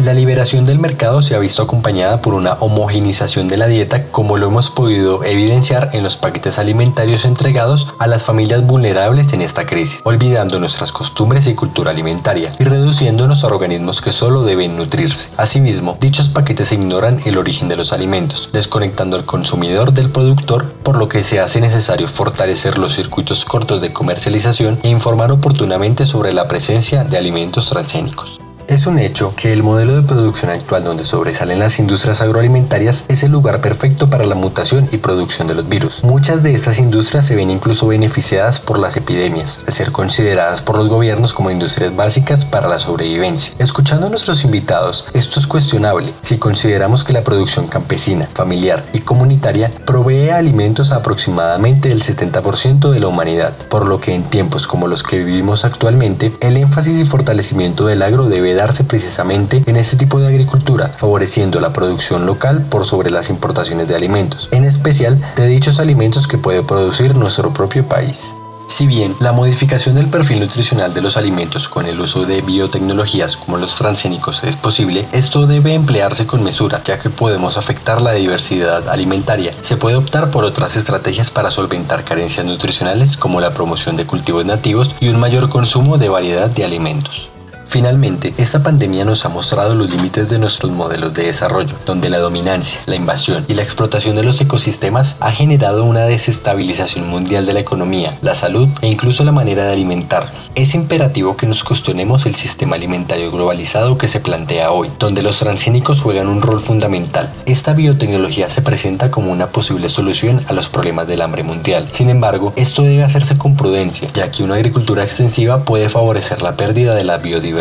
La 0.10 0.16
liberación 0.16 0.66
del 0.66 0.80
mercado 0.80 1.22
se 1.22 1.36
ha 1.36 1.38
visto 1.38 1.62
acompañada 1.62 2.20
por 2.20 2.34
una 2.34 2.54
homogenización 2.54 3.48
de 3.48 3.58
la 3.58 3.68
dieta 3.68 4.08
como 4.08 4.38
lo 4.38 4.48
hemos 4.48 4.72
podido 4.72 5.24
evidenciar 5.24 5.92
en 5.94 6.02
los 6.02 6.18
paquetes 6.18 6.58
alimentarios 6.58 7.26
entregados 7.26 7.86
a 8.00 8.08
las 8.08 8.24
familias 8.24 8.66
vulnerables 8.66 9.32
en 9.34 9.44
esta 9.44 9.68
crisis, 9.68 10.02
olvidando 10.06 10.60
nuestras 10.60 10.92
costumbres 10.92 11.46
y 11.46 11.54
cultura 11.54 11.92
alimentaria 11.92 12.54
y 12.58 12.64
reduciéndonos 12.64 13.44
a 13.44 13.48
organismos 13.50 14.02
que 14.02 14.12
solo 14.12 14.42
deben 14.42 14.78
nutrirse. 14.78 15.30
Asimismo, 15.38 15.96
dichos 16.02 16.28
paquetes 16.28 16.72
ignoran 16.72 17.20
el 17.26 17.38
origen 17.38 17.70
de 17.70 17.76
los 17.76 17.94
alimentos, 17.94 18.50
desconectando 18.52 19.16
al 19.16 19.26
consumidor 19.26 19.94
del 19.94 20.10
productor, 20.10 20.72
por 20.82 20.98
lo 20.98 21.08
que 21.08 21.22
se 21.22 21.40
hace 21.40 21.62
necesario 21.62 22.08
fortalecer 22.08 22.80
los 22.80 22.96
circuitos 22.96 23.46
cortos 23.46 23.80
de 23.80 23.94
comercialización 23.94 24.80
e 24.82 24.90
informar 24.90 25.32
oportunamente 25.32 26.08
sobre 26.08 26.34
la 26.34 26.48
presencia 26.48 27.04
de 27.04 27.16
alimentos 27.16 27.68
transgénicos. 27.68 28.40
Es 28.70 28.86
un 28.86 29.00
hecho 29.00 29.34
que 29.36 29.52
el 29.52 29.64
modelo 29.64 29.96
de 29.96 30.04
producción 30.04 30.52
actual 30.52 30.84
donde 30.84 31.04
sobresalen 31.04 31.58
las 31.58 31.80
industrias 31.80 32.22
agroalimentarias 32.22 33.04
es 33.08 33.24
el 33.24 33.32
lugar 33.32 33.62
perfecto 33.62 34.12
para 34.12 34.26
la 34.26 34.36
mutación 34.36 34.88
y 34.92 34.98
producción 34.98 35.48
de 35.48 35.56
los 35.56 35.68
virus. 35.68 36.04
Muchas 36.04 36.44
de 36.44 36.54
estas 36.54 36.78
industrias 36.78 37.26
se 37.26 37.36
ven 37.36 37.50
incluso 37.50 37.88
beneficiadas 37.88 38.60
por 38.60 38.78
las 38.78 38.96
epidemias, 38.96 39.60
al 39.66 39.74
ser 39.74 39.92
consideradas 39.92 40.62
por 40.62 40.78
los 40.78 40.88
gobiernos 40.88 41.34
como 41.34 41.50
industrias 41.50 41.96
básicas 41.96 42.46
para 42.46 42.68
la 42.68 42.78
sobrevivencia. 42.78 43.56
Escuchando 43.58 44.06
a 44.06 44.12
nuestros 44.12 44.44
invitados, 44.44 45.06
esto 45.14 45.40
es 45.40 45.48
cuestionable 45.48 46.14
si 46.22 46.38
consideramos 46.38 47.04
que 47.04 47.14
la 47.14 47.24
producción 47.24 47.66
campesina, 47.66 48.30
familiar 48.36 48.86
y 48.94 49.00
comunitaria 49.00 49.72
provee 49.84 50.30
alimentos 50.30 50.92
a 50.92 50.98
aproximadamente 50.98 51.92
el 51.92 52.04
70% 52.04 52.92
de 52.92 53.00
la 53.00 53.08
humanidad, 53.08 53.58
por 53.68 53.88
lo 53.88 54.00
que 54.00 54.14
en 54.14 54.26
tiempos 54.26 54.68
como 54.68 54.88
los 54.88 55.02
que 55.02 55.18
vivimos 55.18 55.66
actualmente, 55.66 56.38
el 56.40 56.56
énfasis 56.56 57.00
y 57.00 57.06
fortalecimiento 57.06 57.88
del 57.88 58.04
agro 58.04 58.26
debe 58.26 58.59
precisamente 58.88 59.64
en 59.68 59.78
este 59.78 59.96
tipo 59.96 60.20
de 60.20 60.28
agricultura, 60.28 60.92
favoreciendo 60.98 61.62
la 61.62 61.72
producción 61.72 62.26
local 62.26 62.66
por 62.70 62.86
sobre 62.86 63.10
las 63.10 63.30
importaciones 63.30 63.88
de 63.88 63.96
alimentos, 63.96 64.50
en 64.52 64.66
especial 64.66 65.20
de 65.38 65.48
dichos 65.48 65.80
alimentos 65.80 66.28
que 66.28 66.38
puede 66.38 66.62
producir 66.62 67.16
nuestro 67.16 67.54
propio 67.54 67.88
país. 67.88 68.36
Si 68.68 68.86
bien 68.86 69.16
la 69.20 69.32
modificación 69.32 69.96
del 69.96 70.10
perfil 70.10 70.42
nutricional 70.42 70.94
de 70.94 71.02
los 71.02 71.18
alimentos 71.18 71.68
con 71.68 71.88
el 71.88 72.00
uso 72.00 72.26
de 72.26 72.42
biotecnologías 72.42 73.36
como 73.36 73.58
los 73.58 73.76
transgénicos 73.76 74.44
es 74.44 74.58
posible, 74.58 75.08
esto 75.12 75.48
debe 75.48 75.74
emplearse 75.74 76.28
con 76.28 76.44
mesura, 76.44 76.82
ya 76.84 77.00
que 77.00 77.10
podemos 77.10 77.58
afectar 77.58 78.00
la 78.00 78.12
diversidad 78.12 78.88
alimentaria. 78.90 79.54
Se 79.62 79.78
puede 79.78 79.96
optar 79.96 80.30
por 80.30 80.44
otras 80.44 80.76
estrategias 80.76 81.32
para 81.32 81.50
solventar 81.50 82.04
carencias 82.04 82.46
nutricionales 82.46 83.18
como 83.18 83.42
la 83.42 83.54
promoción 83.54 83.96
de 83.96 84.06
cultivos 84.06 84.46
nativos 84.46 84.96
y 85.00 85.08
un 85.08 85.20
mayor 85.20 85.50
consumo 85.50 85.98
de 85.98 86.10
variedad 86.10 86.50
de 86.50 86.66
alimentos. 86.66 87.30
Finalmente, 87.70 88.34
esta 88.38 88.64
pandemia 88.64 89.06
nos 89.06 89.26
ha 89.26 89.30
mostrado 89.30 89.76
los 89.76 89.92
límites 89.92 90.28
de 90.28 90.40
nuestros 90.40 90.72
modelos 90.72 91.14
de 91.14 91.26
desarrollo, 91.26 91.76
donde 91.86 92.10
la 92.10 92.18
dominancia, 92.18 92.80
la 92.88 92.96
invasión 92.96 93.46
y 93.48 93.54
la 93.54 93.62
explotación 93.62 94.16
de 94.16 94.24
los 94.24 94.42
ecosistemas 94.42 95.18
ha 95.20 95.32
generado 95.32 95.84
una 95.84 96.06
desestabilización 96.06 97.08
mundial 97.08 97.46
de 97.46 97.54
la 97.54 97.60
economía, 97.60 98.18
la 98.24 98.34
salud 98.34 98.70
e 98.82 98.88
incluso 98.88 99.24
la 99.24 99.32
manera 99.32 99.66
de 99.66 99.74
alimentarnos. 99.74 100.50
Es 100.56 100.74
imperativo 100.74 101.36
que 101.36 101.46
nos 101.46 101.64
cuestionemos 101.64 102.26
el 102.26 102.34
sistema 102.34 102.76
alimentario 102.76 103.32
globalizado 103.32 104.00
que 104.00 104.08
se 104.08 104.20
plantea 104.20 104.72
hoy, 104.72 104.90
donde 104.98 105.22
los 105.22 105.38
transgénicos 105.38 106.02
juegan 106.02 106.28
un 106.28 106.42
rol 106.42 106.62
fundamental. 106.62 107.32
Esta 107.46 107.74
biotecnología 107.74 108.50
se 108.50 108.64
presenta 108.64 109.12
como 109.12 109.32
una 109.32 109.50
posible 109.50 109.90
solución 109.90 110.44
a 110.48 110.54
los 110.54 110.70
problemas 110.70 111.08
del 111.08 111.22
hambre 111.22 111.44
mundial. 111.44 111.88
Sin 111.92 112.10
embargo, 112.10 112.52
esto 112.56 112.82
debe 112.82 113.04
hacerse 113.04 113.38
con 113.38 113.56
prudencia, 113.56 114.10
ya 114.12 114.32
que 114.32 114.42
una 114.42 114.56
agricultura 114.56 115.04
extensiva 115.04 115.66
puede 115.66 115.88
favorecer 115.88 116.42
la 116.42 116.58
pérdida 116.58 116.96
de 116.96 117.04
la 117.04 117.18
biodiversidad 117.18 117.59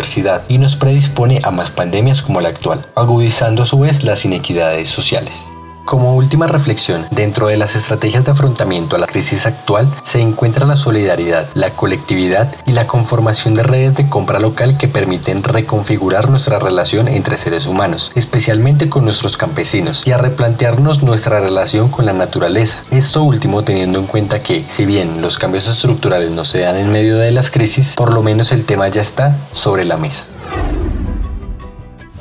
y 0.49 0.59
nos 0.59 0.77
predispone 0.77 1.41
a 1.43 1.51
más 1.51 1.71
pandemias 1.71 2.23
como 2.23 2.41
la 2.41 2.49
actual, 2.49 2.87
agudizando 2.95 3.63
a 3.63 3.67
su 3.67 3.81
vez 3.81 4.05
las 4.05 4.25
inequidades 4.25 4.89
sociales. 4.89 5.49
Como 5.89 6.15
última 6.17 6.47
reflexión, 6.47 7.07
dentro 7.11 7.47
de 7.47 7.57
las 7.57 7.75
estrategias 7.75 8.23
de 8.23 8.33
afrontamiento 8.33 8.95
a 8.95 8.99
la 8.99 9.07
crisis 9.07 9.47
actual 9.47 9.91
se 10.03 10.21
encuentra 10.21 10.67
la 10.67 10.77
solidaridad, 10.77 11.49
la 11.55 11.71
colectividad 11.71 12.55
y 12.67 12.73
la 12.73 12.87
conformación 12.87 13.55
de 13.55 13.63
redes 13.63 13.95
de 13.95 14.07
compra 14.07 14.39
local 14.39 14.77
que 14.77 14.87
permiten 14.87 15.43
reconfigurar 15.43 16.29
nuestra 16.29 16.59
relación 16.59 17.09
entre 17.09 17.39
seres 17.39 17.65
humanos, 17.67 18.13
especialmente 18.17 18.91
con 18.91 19.07
nuestros 19.07 19.39
campesinos, 19.39 20.03
y 20.05 20.11
a 20.11 20.19
replantearnos 20.19 21.03
nuestra 21.03 21.41
relación 21.41 21.89
con 21.89 22.05
la 22.05 22.13
naturaleza. 22.13 22.83
Esto 22.91 23.23
último 23.23 23.63
teniendo 23.63 23.99
en 23.99 24.07
cuenta 24.07 24.43
que, 24.43 24.65
si 24.67 24.85
bien 24.85 25.23
los 25.23 25.39
cambios 25.39 25.67
estructurales 25.67 26.31
no 26.31 26.45
se 26.45 26.61
dan 26.61 26.77
en 26.77 26.93
medio 26.93 27.17
de 27.17 27.33
las 27.33 27.51
crisis, 27.51 27.95
por 27.95 28.13
lo 28.13 28.23
menos 28.23 28.53
el 28.53 28.67
tema 28.67 28.89
ya 28.89 29.01
está 29.01 29.39
sobre 29.53 29.87
la 29.87 29.97
mesa. 29.97 30.25